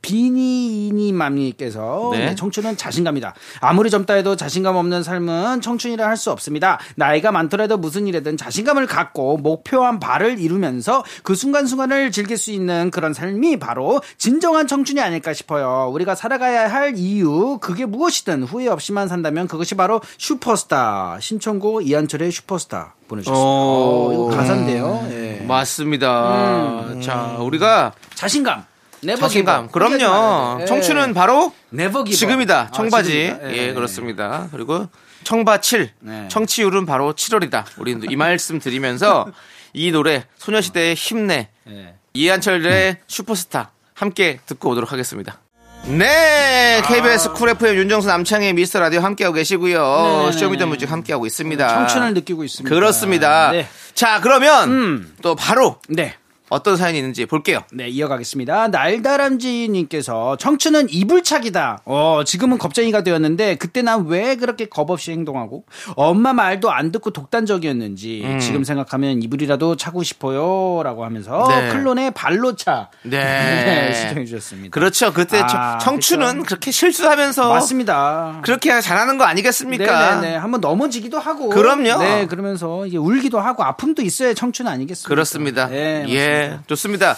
[0.91, 2.25] 비니이니맘님께서 네.
[2.27, 3.33] 네, 청춘은 자신감이다.
[3.59, 6.77] 아무리 젊다 해도 자신감 없는 삶은 청춘이라 할 수 없습니다.
[6.97, 13.13] 나이가 많더라도 무슨 일에든 자신감을 갖고 목표한 바를 이루면서 그 순간순간을 즐길 수 있는 그런
[13.15, 15.89] 삶이 바로 진정한 청춘이 아닐까 싶어요.
[15.91, 21.17] 우리가 살아가야 할 이유, 그게 무엇이든 후회 없이만 산다면 그것이 바로 슈퍼스타.
[21.21, 23.45] 신청곡 이한철의 슈퍼스타 보내주셨습니다.
[23.45, 24.09] 오.
[24.09, 25.07] 어, 이거 가사인데요.
[25.11, 25.43] 예.
[25.47, 26.99] 맞습니다.
[27.01, 28.65] 자, 우리가 자신감.
[29.03, 29.69] 네버 자신감.
[29.69, 30.57] 그럼요.
[30.57, 30.63] 돼.
[30.63, 30.65] 예.
[30.65, 32.15] 청춘은 바로 네버 기브.
[32.15, 32.59] 지금이다.
[32.59, 33.09] 아, 청바지.
[33.11, 33.53] 지금이다.
[33.53, 34.47] 예, 그렇습니다.
[34.51, 34.87] 그리고
[35.23, 35.91] 청바 7.
[35.99, 36.27] 네.
[36.29, 37.65] 청취율은 바로 7월이다.
[37.77, 39.27] 우리는 이 말씀 드리면서
[39.73, 41.95] 이 노래 소녀시대의 힘내 예.
[42.13, 45.39] 이한철의 슈퍼스타 함께 듣고 오도록 하겠습니다.
[45.87, 49.81] 네, KBS 쿨 FM 윤정수 남창의 미스터 라디오 함께하고 계시고요.
[49.81, 50.31] 네네네.
[50.33, 51.67] 쇼미더뮤직 함께하고 있습니다.
[51.67, 52.73] 청춘을 느끼고 있습니다.
[52.73, 53.51] 그렇습니다.
[53.51, 53.67] 네.
[53.93, 55.13] 자, 그러면 음.
[55.21, 56.15] 또 바로 네.
[56.51, 57.63] 어떤 사연이 있는지 볼게요.
[57.71, 58.67] 네, 이어가겠습니다.
[58.67, 61.79] 날다람쥐님께서 청춘은 이불착이다.
[61.85, 65.63] 어, 지금은 겁쟁이가 되었는데 그때 난 왜 그렇게 겁 없이 행동하고
[65.95, 68.39] 엄마 말도 안 듣고 독단적이었는지 음.
[68.39, 71.69] 지금 생각하면 이불이라도 차고 싶어요라고 하면서 네.
[71.69, 73.93] 클론의 발로차 네.
[73.93, 74.73] 시청해 주셨습니다.
[74.73, 75.13] 그렇죠.
[75.13, 76.45] 그때 아, 청- 청춘은 그쵸.
[76.47, 78.39] 그렇게 실수하면서 맞습니다.
[78.43, 80.15] 그렇게 잘하는 거 아니겠습니까?
[80.15, 80.35] 네네네.
[80.35, 81.47] 한번 넘어지기도 하고.
[81.49, 81.99] 그럼요.
[82.03, 85.07] 네, 그러면서 이게 울기도 하고 아픔도 있어야 청춘 아니겠습니까?
[85.07, 85.67] 그렇습니다.
[85.67, 86.40] 네, 예, 맞습니다.
[86.67, 87.15] 좋습니다.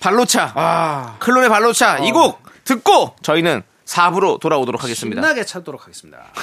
[0.00, 0.52] 발로차.
[0.54, 1.98] 아, 클론의 발로차.
[1.98, 5.20] 이곡 듣고 저희는 4부로 돌아오도록 하겠습니다.
[5.22, 6.24] 신나게 찾도록 하겠습니다.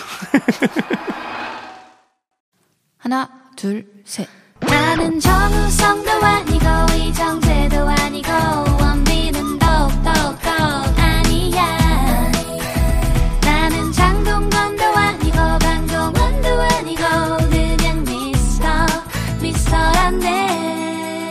[2.97, 4.27] 하나, 둘, 셋.
[4.59, 8.29] 나는 정우성도 아니고 이정재도 아니고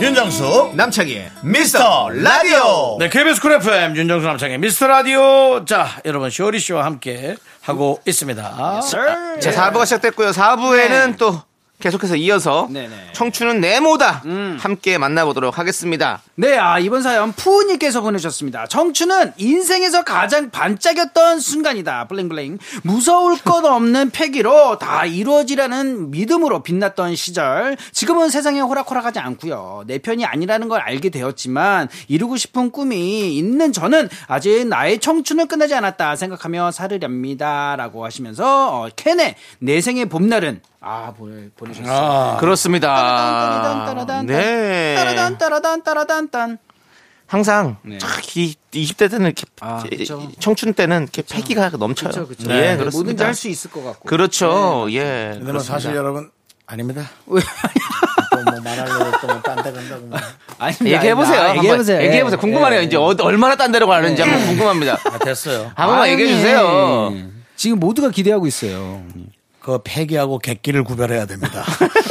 [0.00, 2.96] 윤정수 남창희의 미스터 라디오.
[2.98, 5.64] 네, KBS 쿨 FM 윤정수 남창희의 미스터 라디오.
[5.66, 8.80] 자, 여러분 쇼리 씨와 함께 하고 있습니다.
[9.40, 10.30] 자, 4부가 시작됐고요.
[10.30, 11.42] 4부에는 또
[11.80, 12.94] 계속해서 이어서 네 네.
[13.12, 14.22] 청춘은 네모다
[14.58, 16.22] 함께 만나보도록 하겠습니다.
[16.40, 18.66] 네, 아, 이번 사연 푸우님께서 보내주셨습니다.
[18.66, 22.08] 청춘은 인생에서 가장 반짝였던 순간이다.
[22.08, 22.56] bling bling.
[22.82, 27.76] 무서울 것 없는 패기로 다 이루어지라는 믿음으로 빛났던 시절.
[27.92, 29.84] 지금은 세상에 호락호락하지 않고요.
[29.86, 35.74] 내 편이 아니라는 걸 알게 되었지만 이루고 싶은 꿈이 있는 저는 아직 나의 청춘은 끝나지
[35.74, 37.76] 않았다 생각하며 살으렵니다.
[37.76, 41.94] 라고 하시면서 어, 캔의 내 생에 봄날은 아, 보내, 보내주셨어요.
[41.94, 42.88] 아, 그렇습니다.
[44.26, 44.94] 네.
[44.94, 46.58] 따라단 따라단 따라단 딴.
[47.26, 47.96] 항상 네.
[47.98, 50.28] 참이 20대 때는 이렇게 아, 그쵸.
[50.40, 52.10] 청춘 때는 이렇게 패기가 넘쳐요.
[52.10, 52.50] 그렇죠, 그렇죠.
[52.50, 52.90] 예, 네, 그렇습니다.
[52.96, 54.08] 뭐든지 할 수 있을 것 같고.
[54.08, 54.88] 그렇죠.
[54.90, 55.30] 예.
[55.34, 55.60] 근데 뭐.
[55.60, 56.30] 사실 여러분
[56.66, 57.08] 아닙니다.
[57.26, 60.06] 또뭐 말하려고 또뭐 딴 데 간다고.
[60.06, 60.18] 뭐.
[60.58, 61.54] 아닙니다, 얘기해 보세요.
[61.56, 62.02] 얘기해 보세요.
[62.02, 62.40] 얘기해 보세요.
[62.40, 62.80] 궁금하네요.
[62.82, 64.98] 이제 어- 얼마나 딴 데로 가는지 한번 궁금합니다.
[65.04, 65.70] 아, 됐어요.
[65.76, 67.12] 한 번만 얘기해 주세요.
[67.54, 69.04] 지금 모두가 기대하고 있어요.
[69.60, 71.62] 그 패기하고 객기를 구별해야 됩니다.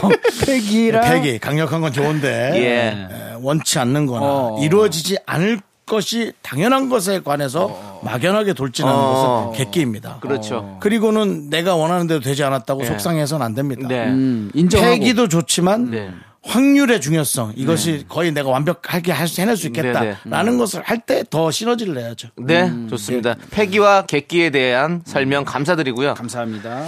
[0.46, 3.14] 패기랑 패기 강력한 건 좋은데 예.
[3.14, 4.60] 에, 원치 않는 거나 어.
[4.62, 9.52] 이루어지지 않을 것이 당연한 것에 관해서 막연하게 돌진하는 어.
[9.52, 10.18] 것은 객기입니다.
[10.20, 10.78] 그렇죠.
[10.80, 12.86] 그리고는 내가 원하는 대로 되지 않았다고 예.
[12.86, 13.86] 속상해서는 안 됩니다.
[13.86, 14.06] 네.
[14.06, 14.90] 음, 인정하고.
[14.92, 16.10] 패기도 좋지만 네.
[16.42, 19.88] 확률의 중요성 이것이 거의 내가 완벽하게 해낼 수 네, 네.
[19.90, 22.28] 있겠다라는 것을 할 때 더 시너지를 내야죠.
[22.36, 23.34] 네, 좋습니다.
[23.50, 26.14] 패기와 객기에 대한 설명 감사드리고요.
[26.14, 26.84] 감사합니다.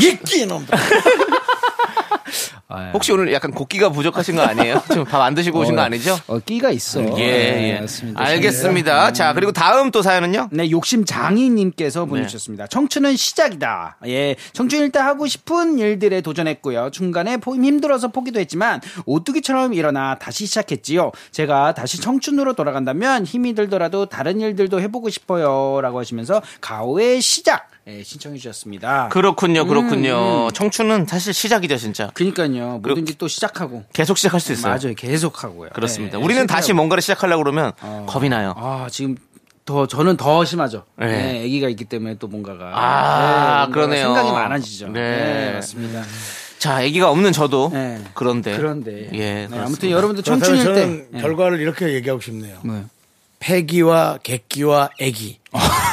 [0.00, 0.68] 이끼 놈들.
[2.92, 4.82] 혹시 오늘 약간 곡기가 부족하신 거 아니에요?
[4.88, 6.18] 지금 밥안 드시고 오신 거 아니죠?
[6.26, 7.00] 어, 끼가 있어.
[7.18, 7.80] 예, 네, 예.
[7.80, 8.20] 맞습니다.
[8.22, 9.12] 알겠습니다.
[9.14, 10.48] 자, 그리고 다음 또 사연은요?
[10.52, 12.66] 네, 욕심 장이님께서 보내주셨습니다.
[12.66, 13.96] 청춘은 시작이다.
[14.08, 16.90] 예, 청춘 일 때 하고 싶은 일들에 도전했고요.
[16.92, 21.12] 중간에 포- 힘들어서 포기도 했지만 오뚜기처럼 일어나 다시 시작했지요.
[21.30, 28.02] 제가 다시 청춘으로 돌아간다면 힘이 들더라도 다른 일들도 해보고 싶어요 라고 하시면서 가오의 시작 예,
[28.02, 29.08] 신청해 주셨습니다.
[29.08, 30.48] 그렇군요, 그렇군요.
[30.48, 32.10] 음, 청춘은 사실 시작이죠, 진짜.
[32.12, 32.78] 그러니까요.
[32.82, 34.74] 뭐든지 또 시작하고 계속 시작할 수 있어요.
[34.74, 34.94] 맞아요.
[34.94, 35.70] 계속 하고요.
[35.70, 36.18] 그렇습니다.
[36.18, 36.60] 예, 우리는 실패하고.
[36.60, 37.72] 다시 뭔가를 시작하려고 그러면
[38.06, 38.52] 겁이 나요.
[38.58, 39.16] 아, 지금
[39.64, 40.84] 더 저는 더 심하죠.
[40.96, 41.06] 네.
[41.06, 41.44] 네.
[41.44, 44.04] 아기가 있기 때문에 또 뭔가가 아, 네, 뭔가가 그러네요.
[44.06, 44.88] 생각이 많아지죠.
[44.88, 45.00] 네.
[45.00, 46.02] 네, 맞습니다.
[46.58, 48.02] 자, 아기가 없는 저도 네.
[48.12, 48.54] 그런데.
[48.56, 49.46] 그런데 예.
[49.50, 49.58] 네.
[49.58, 51.20] 아무튼 여러분들 청춘일 때 저는 네.
[51.22, 52.58] 결과를 이렇게 얘기하고 싶네요.
[53.38, 55.38] 폐기와 객기와 애기.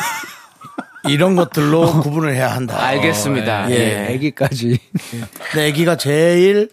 [1.07, 2.81] 이런 것들로 구분을 해야 한다.
[2.85, 3.69] 알겠습니다.
[3.71, 3.75] 예.
[4.09, 4.15] 예.
[4.15, 4.79] 아기까지
[5.51, 6.69] 근데 애기가 제일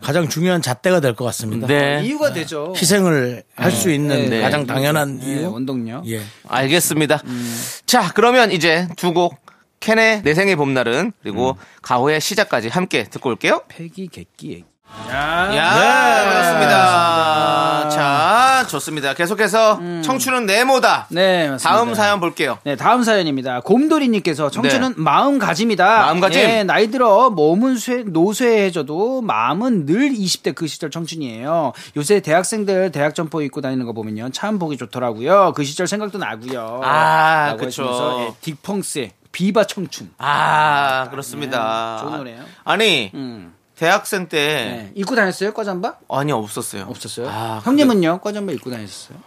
[0.00, 1.66] 가장 중요한 잣대가 될 것 같습니다.
[1.68, 2.02] 네.
[2.04, 2.72] 이유가 되죠.
[2.76, 4.40] 희생을 할 수 있는 네.
[4.40, 5.52] 가장 당연한 네, 이유.
[5.52, 6.08] 원동력.
[6.10, 6.20] 예.
[6.48, 7.22] 알겠습니다.
[7.24, 7.62] 음.
[7.86, 9.40] 자, 그러면 이제 두 곡
[9.80, 11.54] 캔의 내 생에 봄날은 그리고 음.
[11.82, 13.62] 가호의 시작까지 함께 듣고 올게요.
[13.68, 14.64] 패기 객기 애기.
[15.10, 16.30] 야, 네.
[16.30, 17.88] 그렇습니다.
[17.90, 19.14] 자, 좋습니다.
[19.14, 21.06] 계속해서 청춘은 네모다.
[21.10, 21.68] 네, 맞습니다.
[21.70, 22.58] 다음 사연 볼게요.
[22.64, 23.60] 네, 다음 사연입니다.
[23.60, 25.84] 곰돌이님께서 청춘은 마음가짐이다.
[25.84, 26.00] 네.
[26.06, 26.40] 마음가짐.
[26.40, 31.72] 예, 나이 들어 몸은 쇠, 노쇠해져도 마음은 늘 20대 그 시절 청춘이에요.
[31.96, 34.30] 요새 대학생들 대학 점퍼 입고 다니는 거 보면요.
[34.30, 35.52] 참 보기 좋더라고요.
[35.54, 36.80] 그 시절 생각도 나고요.
[36.84, 37.56] 아.
[37.60, 40.10] 하시면서, 예, 딕펑스의 비바 청춘.
[40.18, 41.96] 아, 그렇습니다.
[41.96, 42.42] 네, 좋은 노래예요.
[42.64, 43.54] 아니, 음.
[43.86, 44.92] 대학생 때 네.
[44.94, 45.52] 입고 다녔어요?
[45.52, 45.96] 과잠바?
[46.08, 46.84] 아니 없었어요.
[46.88, 47.26] 없었어요?
[47.28, 48.20] 아, 형님은요?
[48.20, 49.18] 과잠바 입고 다녔어요?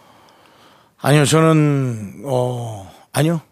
[1.02, 3.42] 아니요, 저는, 어, 아니요.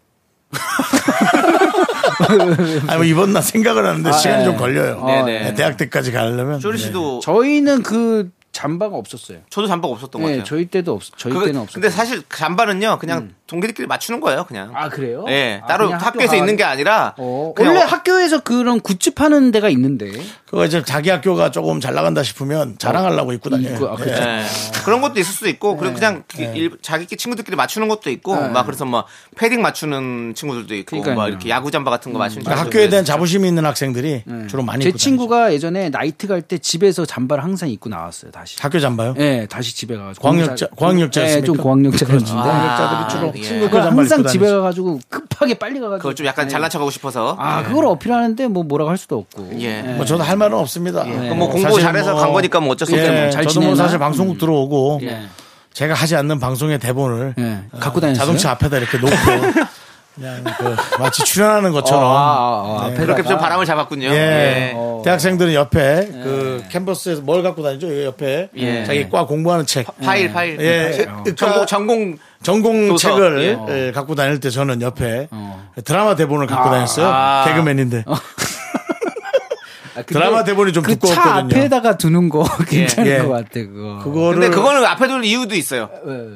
[2.87, 4.45] 아니, 뭐 입었나 생각을 하는데 시간이 네.
[4.45, 5.05] 좀 걸려요.
[5.05, 5.39] 네네.
[5.43, 6.59] 네, 대학 때까지 가려면.
[6.59, 6.85] 쪼리 네.
[6.85, 9.39] 씨도 저희는 그 잠바가 없었어요.
[9.49, 10.45] 저도 잠바가 없었던 것 네, 같아요.
[10.45, 11.81] 저희 때도 없, 저희 그거- 때는 없었어요.
[11.81, 14.71] 근데 사실 잠바는요, 그냥 동기들끼리 맞추는 거예요, 그냥.
[14.73, 15.25] 아 그래요?
[15.27, 19.13] 예, 아, 따로 학교 학교에서 가가지고- 있는 게 아니라 어, 원래 어- 학교에서 그런 굿즈
[19.13, 20.09] 파는 데가 있는데.
[20.55, 23.73] 그거 이제 자기 학교가 조금 잘 나간다 싶으면 자랑하려고 입고 다녀요.
[23.75, 24.21] 입고, 아, 그렇죠.
[24.23, 24.43] 예.
[24.85, 25.77] 그런 것도 있을 수도 있고, 네.
[25.81, 29.03] 그리고 그냥 그 일- 자기 친구들끼리 맞추는 것도 있고, 막 그래서 뭐
[29.37, 31.15] 패딩 맞추는 친구들도 있고, 그러니까요.
[31.17, 33.15] 막 이렇게 야구 잠바 같은 거 맞추는 그러니까 친구들도 학교에 대한 있어요.
[33.15, 37.67] 자부심이 있는 학생들이 주로 많이 제 입고 친구가 예전에 나이트 갈 때 집에서 잠바를 항상
[37.69, 38.31] 입고 나왔어요.
[38.31, 38.55] 다시.
[38.55, 38.63] 다니죠.
[38.63, 39.15] 학교 잠바요?
[39.17, 40.25] 예, 다시 집에 가가지고.
[40.25, 41.41] 고학력자- 공사- 고학력자였습니까?
[41.41, 42.31] 네, 좀 고학력자였는데.
[42.31, 43.41] 고학력자들이 주로 예.
[43.41, 44.57] 친구 그걸 학교 잠바를 항상 입고 집에 다니죠.
[44.61, 45.97] 가가지고 급하게 빨리 가가지고.
[45.97, 46.51] 그걸 좀 약간 네.
[46.51, 47.35] 잘난 척하고 싶어서.
[47.39, 49.59] 아, 그걸 어필하는데 뭐 뭐라고 할 수도 없고.
[49.59, 49.81] 예.
[49.81, 51.03] 뭐 저도 할 말은 없습니다.
[51.03, 53.29] 그럼 뭐 공부 잘해서 뭐- 간 거니까 뭐 어쩔 수 예, 없겠네.
[53.31, 53.75] 잘 저도 뭐?
[53.75, 55.21] 사실 방송국 들어오고 예.
[55.73, 57.57] 제가 하지 않는 방송의 대본을 예.
[57.71, 58.19] 어, 갖고 다녔어요?
[58.19, 59.11] 자동차 앞에다 이렇게 놓고
[60.15, 62.95] 그냥 그 마치 출연하는 것처럼 어, 아, 아, 아, 네.
[62.95, 64.07] 그렇게 좀 바람을 잡았군요.
[64.07, 64.13] 예.
[64.13, 64.71] 예.
[64.73, 65.01] 어.
[65.03, 67.91] 대학생들은 옆에 그 캠퍼스에서 뭘 갖고 다니죠?
[67.91, 68.85] 이 옆에 예.
[68.85, 69.85] 자기 과 공부하는 책.
[70.01, 70.57] 파 일, 파일.
[70.61, 71.05] 예.
[71.25, 72.17] 그 전공, 전공.
[72.41, 73.09] 전공 도서.
[73.09, 73.87] 책을 예.
[73.87, 75.27] 예, 갖고 다닐 때 저는 옆에
[75.83, 77.07] 드라마 대본을 갖고 다녔어요.
[77.11, 77.43] 아.
[77.47, 78.05] 개그맨인데.
[79.95, 81.57] 아, 드라마 대본이 좀 그차 두꺼웠거든요.
[81.59, 83.17] 앞에다가 두는 거 괜찮을 예.
[83.19, 83.99] 것 같아, 그거.
[84.03, 85.89] 그거를 근데 그거는 앞에 둘 이유도 있어요.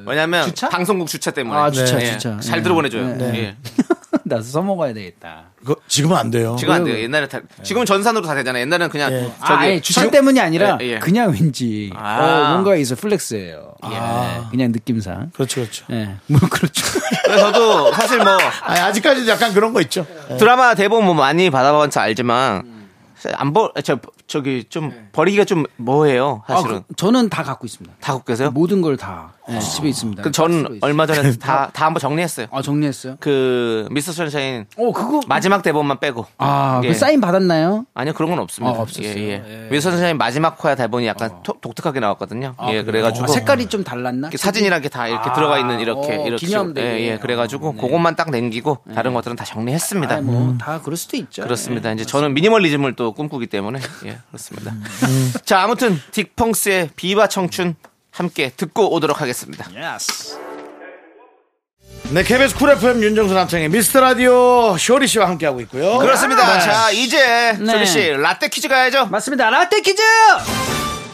[0.06, 0.70] 왜냐면 주차?
[0.70, 1.60] 방송국 주차 때문에.
[1.60, 2.12] 아, 주차, 예.
[2.12, 2.40] 주차.
[2.40, 2.64] 잘 예.
[2.64, 3.16] 들어보내줘요.
[3.18, 3.34] 네.
[3.36, 3.56] 예.
[4.24, 5.46] 나도 써먹어야 되겠다.
[5.60, 6.56] 그거 지금은 안 돼요.
[6.60, 6.98] 지금 안 돼요.
[7.00, 8.62] 옛날에 다, 지금은 전산으로 다 되잖아요.
[8.62, 9.32] 옛날에는 그냥 예.
[9.40, 11.00] 아, 저기 아니, 주차 지금- 때문이 아니라 예, 예.
[11.00, 12.20] 그냥 왠지 아.
[12.20, 13.74] 어, 뭔가 있어 flex예요.
[13.86, 14.50] 예.
[14.52, 15.32] 그냥 느낌상.
[15.34, 15.86] 그렇죠, 그렇죠.
[15.92, 16.16] 예.
[16.28, 16.86] 뭐 그렇죠.
[17.38, 20.06] 저도 사실 뭐 아니, 아직까지도 약간 그런 거 있죠.
[20.38, 22.79] 드라마 대본 뭐 많이 받아봐서 알지만
[23.34, 24.00] 안 버, 저,
[24.30, 26.84] 저기 좀 버리기가 좀 뭐해요, 아, 사실은.
[26.88, 27.96] 그, 저는 다 갖고 있습니다.
[28.00, 28.52] 다 갖고 계세요?
[28.52, 30.22] 모든 걸다 집에 있습니다.
[30.22, 30.78] 그 저는.
[30.82, 32.46] 얼마 전에 다, 다 한번 정리했어요.
[32.52, 33.18] 아 정리했어요?
[33.20, 36.28] 그 미스터 선샤인 어 그거 마지막 대본만 빼고.
[36.38, 36.90] 아, 예.
[36.90, 37.86] 그 사인 받았나요?
[37.96, 38.78] 아니요 그런 건 없습니다.
[38.78, 39.08] 아, 없었어요?
[39.08, 39.44] 예, 예.
[39.66, 39.68] 예.
[39.72, 42.54] 미스터 선샤인 마지막 화야 대본이 약간 토- 독특하게 나왔거든요.
[42.70, 44.30] 예, 그래가지고 아, 색깔이 좀 달랐나?
[44.36, 46.48] 사진이랑 이렇게 다 이렇게 들어가 있는 이렇게 어, 이렇게.
[46.78, 47.18] 예, 예.
[47.18, 50.16] 그래가지고 그것만 딱 남기고 다른 것들은 다 정리했습니다.
[50.16, 51.42] 아, 뭐다 그럴 수도 있죠.
[51.42, 51.90] 그렇습니다.
[51.90, 51.94] 예.
[51.96, 54.74] 이제 저는 미니멀리즘을 또 꿈꾸기 때문에 예 그렇습니다.
[55.46, 57.76] 자 아무튼 딕펑스의 비바 청춘
[58.12, 59.66] 함께 듣고 오도록 하겠습니다.
[59.96, 60.38] yes.
[62.12, 66.00] 네, KBS 쿨 FM 윤정수 남창희의 미스터 라디오 쇼리 씨와 함께하고 있고요.
[66.00, 66.54] 그렇습니다.
[66.54, 66.60] 네.
[66.60, 67.72] 자 이제 네.
[67.72, 69.08] 쇼리 씨 라떼 퀴즈 가야죠.
[69.08, 69.50] 맞습니다.
[69.50, 70.02] 라떼 퀴즈!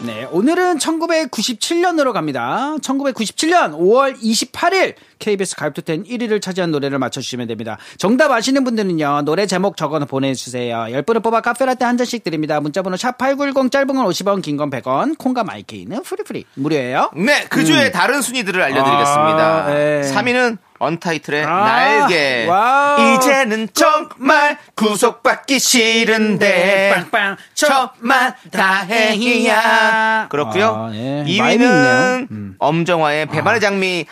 [0.06, 2.76] 네, 오늘은 1997년으로 갑니다.
[2.80, 7.76] 1997년 5월 28일 KBS 가요톱텐 1위를 차지한 노래를 맞춰주시면 됩니다.
[7.98, 10.76] 정답 아시는 분들은요, 노래 제목 적어 보내주세요.
[10.90, 12.60] 10분을 뽑아 카페라떼 한 잔씩 드립니다.
[12.60, 16.44] 문자번호 샵8910 짧은 건 50원, 긴 건 100원, 콩과 마이케이는 free free.
[16.54, 17.10] 무료예요.
[17.16, 19.64] 네, 그 주에 다른 순위들을 알려드리겠습니다.
[19.64, 20.02] 아, 네.
[20.02, 22.46] 3위는 언타이틀의 아, 날개.
[22.48, 23.14] 와우.
[23.16, 26.92] 이제는 정말 구속받기 싫은데.
[26.94, 30.28] 빵빵, 천만 다행이야.
[30.30, 30.66] 그렇고요.
[30.90, 31.24] 아, 예.
[31.26, 32.26] 2위는 마임이 있네요.
[32.30, 32.56] 음.
[32.58, 34.06] 엄정화의 배반의 장미.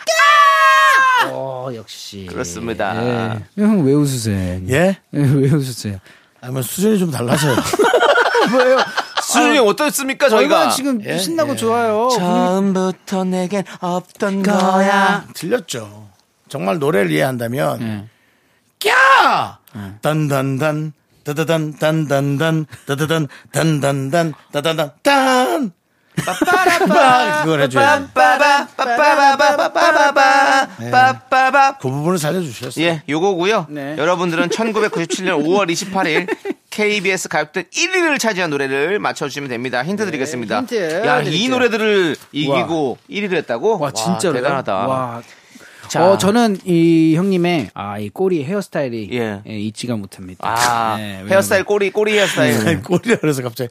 [1.27, 2.27] 어, 역시.
[2.29, 2.95] 그렇습니다.
[3.03, 3.39] 예.
[3.61, 4.61] 형, 왜 웃으세요?
[4.69, 4.73] 예?
[4.73, 5.97] 예, 왜 웃으세요?
[6.41, 7.55] 아마 수준이 좀 달라서요.
[8.51, 8.77] 뭐예요?
[9.23, 10.71] 수준이 어떻습니까, 저희가 저희가?
[10.75, 11.55] 지금 예, 신나고 예.
[11.55, 12.09] 좋아요.
[12.15, 15.25] 처음부터 내겐 없던 거야.
[15.33, 16.09] 틀렸죠.
[16.49, 18.05] 정말 노래를 이해한다면 예.
[18.79, 19.57] 꺄!
[20.01, 20.93] 딴단단
[21.23, 25.71] 따다단 딴단단 따다단 단단단 따다단 딴
[26.23, 28.09] 빠빠 그걸 해줘요.
[31.29, 32.85] 빠바바 그 부분을 살려주셨어요.
[32.85, 33.67] 예, 요거고요.
[33.69, 33.95] 네.
[33.97, 36.27] 여러분들은 1997년 5월 28일
[36.69, 39.83] KBS 가요톱 1위를 차지한 노래를 맞춰주시면 됩니다.
[39.83, 40.55] 힌트 드리겠습니다.
[40.55, 41.49] 네, 힌트 야, 이 드릴게요.
[41.51, 43.79] 노래들을 이기고 1위를 했다고?
[43.79, 44.73] 와 진짜로 대단하다.
[44.73, 45.21] 와.
[45.95, 46.11] 자.
[46.11, 49.41] 어 저는 이 형님의 아 이 꼬리 헤어스타일이 예.
[49.47, 50.39] 예, 잊지가 못합니다.
[50.47, 52.53] 아, 네, 헤어스타일 꼬리 꼬리 헤어스타일.
[52.67, 53.69] 아니, 꼴이라 그래서 갑자기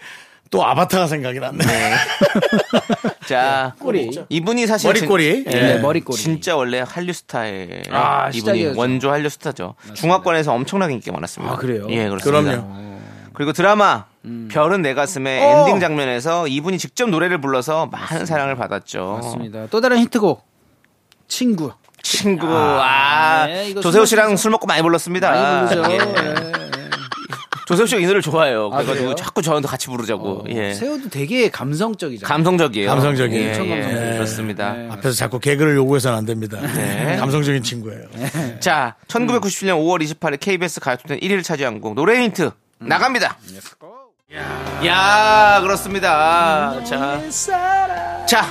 [0.51, 1.59] 또 아바타가 생각이 났네.
[3.27, 4.11] 자, 꼬리.
[4.29, 5.45] 이분이 사실 머리꼬리.
[5.45, 5.61] 진- 예.
[5.75, 6.17] 네, 머리꼬리.
[6.17, 7.83] 진짜 원래 한류 스타일.
[7.91, 8.79] 아, 이분이 시작이었죠.
[8.81, 9.75] 원조 한류 스타죠.
[9.95, 11.55] 중화권에서 엄청나게 인기가 많았습니다.
[11.55, 11.87] 아, 그래요?
[11.91, 12.43] 예, 그렇습니다.
[12.43, 12.95] 그럼요.
[13.33, 14.05] 그리고 드라마
[14.49, 15.61] 별은 내 가슴에 어.
[15.61, 19.21] 엔딩 장면에서 이분이 직접 노래를 불러서 많은 사랑을 받았죠.
[19.23, 19.67] 맞습니다.
[19.71, 20.47] 또 다른 히트곡
[21.29, 21.73] 친구.
[22.05, 25.31] 친구, 아, 네, 이거 조세호 술 씨랑 술 먹고 많이 불렀습니다.
[25.31, 25.91] 많이 부르죠.
[25.91, 25.99] 예.
[25.99, 26.35] 예.
[27.67, 28.67] 조세호 씨가 이 노래를 좋아해요.
[28.67, 29.15] 아, 그래가지고 그래요?
[29.15, 30.45] 자꾸 저한테 같이 부르자고.
[30.51, 30.75] 예.
[30.75, 32.29] 세호도 되게 감성적이잖아요.
[32.29, 32.91] 감성적이에요.
[32.91, 33.43] 감성적이에요.
[33.43, 34.13] 예, 엄청 예, 감성적이에요.
[34.15, 34.73] 그렇습니다.
[34.75, 34.89] 네.
[34.91, 36.61] 앞에서 자꾸 개그를 요구해서는 안 됩니다.
[36.61, 37.17] 네.
[37.17, 38.05] 감성적인 친구예요.
[38.61, 42.51] 자, 1997년 5월 28일 KBS 가요톱텐 1위를 차지한 곡 노래 힌트
[42.81, 43.39] 나갑니다.
[44.85, 46.85] 야, 그렇습니다.
[46.85, 47.21] 자,
[48.27, 48.47] 자,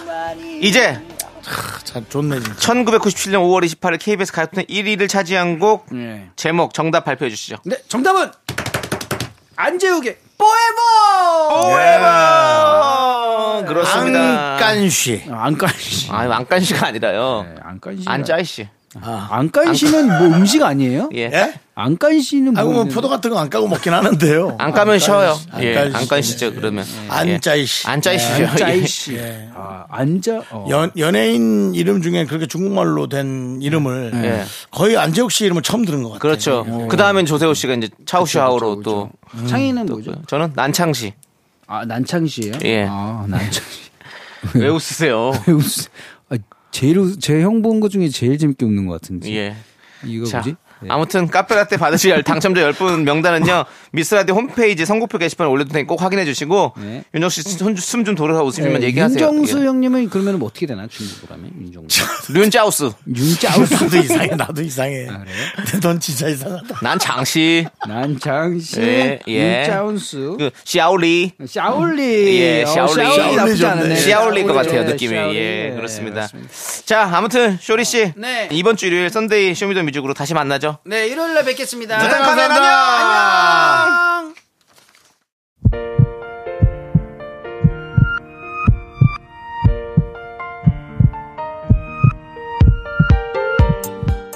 [0.60, 1.00] 이제
[1.84, 2.74] 참 좋네 진짜.
[2.74, 6.30] 1997년 5월 28일 KBS 가요톱텐 1위를 차지한 곡 예.
[6.36, 7.58] 제목 정답 발표해 주시죠.
[7.66, 8.32] 네, 정답은
[9.56, 10.82] 안재욱의 포에버.
[13.56, 14.54] 어, 그렇습니다.
[14.56, 15.26] 안깐쉬.
[15.30, 16.12] 아, 안간시.
[16.12, 17.46] 아, 안간씨가 아니라요.
[17.48, 18.04] 네, 안간시.
[18.08, 18.68] 안짜이씨.
[19.02, 21.10] 안간시는 뭐 음식 아니에요?
[21.16, 21.24] 예.
[21.34, 21.54] 예?
[21.76, 24.58] 안간시는 아이고 뭐뭐 포도 같은 거 안 까고 먹긴 하는데요.
[24.60, 25.36] 안 까면 쉬어요.
[25.52, 25.98] 안 예, 까시죠.
[25.98, 26.86] 안 까시죠, 그러면.
[27.10, 27.88] 안짜이씨.
[27.88, 28.48] 안짜이씨죠.
[28.48, 29.16] 안짜이씨.
[29.16, 29.50] 예.
[29.56, 30.44] 아, 안자.
[30.52, 30.68] 어.
[30.70, 34.44] 연, 연예인 이름 중에 그렇게 중국말로 된 이름을 예.
[34.70, 36.20] 거의 안재욱 씨 이름을 처음 들은 것 같아요.
[36.20, 36.88] 그렇죠.
[36.90, 39.10] 그 다음엔 조세호 씨가 이제 차우슈하우로 또.
[39.48, 40.12] 창희는 뭐죠?
[40.28, 41.14] 저는 난창씨.
[41.66, 42.54] 아, 난창시예요?
[42.66, 42.86] 예.
[42.88, 43.84] 아, 난창시.
[44.56, 45.30] 왜 웃으세요?
[45.48, 46.13] 웃- 아,
[46.74, 49.34] 제일 제형 본 거 중에 제일 재밌게 웃는 것 같은데.
[49.36, 49.56] 예.
[50.06, 50.56] 이거 자, 뭐지?
[50.82, 50.90] 네.
[50.92, 53.64] 아무튼 카페라떼 받으실 당첨자 10분 명단은요.
[53.94, 57.04] 미스라디오 홈페이지 선곡표 게시판에 올려둘 테니 꼭 확인해 주시고 네.
[57.14, 59.24] 윤정 씨숨좀 돌아서 웃으시면 네, 얘기하세요.
[59.24, 62.02] 윤정수 형님은 그러면 뭐 어떻게 되나 중국어로 하면 윤정수.
[62.02, 62.34] 예.
[62.34, 62.90] 륜짜우스.
[63.08, 63.74] 윤짜우스.
[63.84, 65.08] 나도 이상해, 나도 이상해.
[65.10, 65.24] 아,
[65.80, 66.80] 넌 진짜 이상하다.
[66.82, 67.68] 난 장씨.
[67.88, 68.82] 난창시.
[68.82, 69.60] 예, 예.
[69.62, 70.38] 윤짜운스.
[70.40, 71.34] 그 샤오리.
[71.48, 72.42] 샤올리.
[72.42, 72.94] 예, 어, 샤올리.
[72.94, 73.72] 샤올리 나쁘지 좋네.
[73.72, 73.96] 않은데.
[73.98, 75.14] 시아올릴 것 같아요, 예, 느낌이.
[75.16, 76.22] 예, 예, 그렇습니다.
[76.22, 76.50] 맞습니다.
[76.86, 78.12] 자, 아무튼, 쇼리 씨.
[78.16, 78.50] 네.
[78.52, 80.80] 이번 주 일요일 썬데이 쇼미더뮤직으로 다시 만나죠.
[80.86, 82.02] 네, 일요일에 뵙겠습니다.
[82.02, 82.56] 네, 감사합니다.
[82.56, 83.83] 안녕.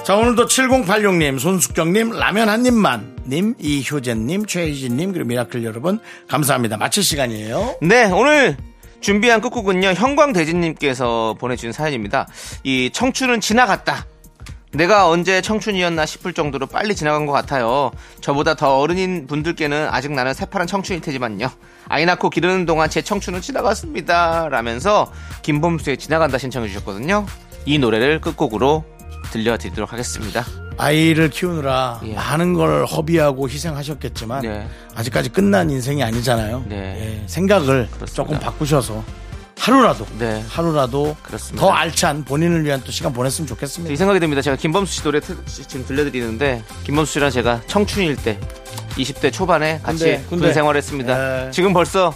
[0.08, 6.78] 자, 오늘도 7086님, 손숙경님, 라면 한 입만, 님, 이효재님, 최희진님, 그리고 미라클 여러분, 감사합니다.
[6.78, 7.76] 마칠 시간이에요.
[7.82, 8.56] 네, 오늘
[9.02, 12.26] 준비한 끝곡은요, 형광대진님께서 보내주신 사연입니다.
[12.64, 14.06] 이 청춘은 지나갔다.
[14.72, 17.90] 내가 언제 청춘이었나 싶을 정도로 빨리 지나간 것 같아요.
[18.22, 21.50] 저보다 더 어른인 분들께는 아직 나는 새파란 청춘일 테지만요.
[21.86, 24.48] 아이 낳고 기르는 동안 제 청춘은 지나갔습니다.
[24.48, 27.26] 라면서 김범수의 지나간다 신청해 주셨거든요.
[27.66, 28.86] 이 노래를 끝곡으로
[29.30, 30.44] 들려드리도록 하겠습니다.
[30.76, 32.14] 아이를 키우느라 예.
[32.14, 34.68] 많은 걸 허비하고 희생하셨겠지만, 네.
[34.94, 36.64] 아직까지 끝난 인생이 아니잖아요.
[36.68, 36.76] 네.
[36.76, 38.06] 예, 생각을 그렇습니다.
[38.14, 39.02] 조금 바꾸셔서,
[39.58, 40.42] 하루라도, 네.
[40.48, 41.66] 하루라도 그렇습니다.
[41.66, 43.92] 더 알찬 본인을 위한 또 시간 보냈으면 좋겠습니다.
[43.92, 44.40] 이 생각이 듭니다.
[44.40, 48.38] 제가 김범수 씨 노래 트- 지금 들려드리는데 김범수 씨랑 제가 청춘일 때
[48.96, 50.44] 20대 초반에 같이 군대, 군대.
[50.46, 51.16] 군 생활했습니다.
[51.46, 51.50] 네.
[51.50, 52.14] 지금 벌써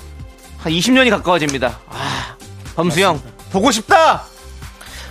[0.59, 1.81] 한 20년이 가까워집니다.
[1.89, 2.37] 아,
[2.77, 4.25] 범수 형 보고 싶다.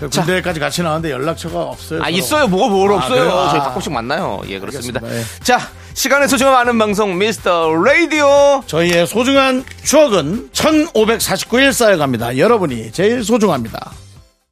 [0.01, 2.01] 그 군대까지 같이 나왔는데 연락처가 없어요.
[2.01, 2.17] 아 서로.
[2.17, 2.47] 있어요.
[2.47, 3.19] 뭐가 뭘 아, 없어요.
[3.19, 3.31] 그래요?
[3.31, 3.49] 아.
[3.51, 4.41] 저희 가끔씩 만나요.
[4.47, 4.99] 예 그렇습니다.
[5.03, 5.43] 알겠습니다.
[5.43, 5.59] 자
[5.93, 8.63] 시간의 소중함 아는 방송 미스터 라디오.
[8.65, 12.37] 저희의 소중한 추억은 1549일 쌓여갑니다.
[12.37, 13.91] 여러분이 제일 소중합니다.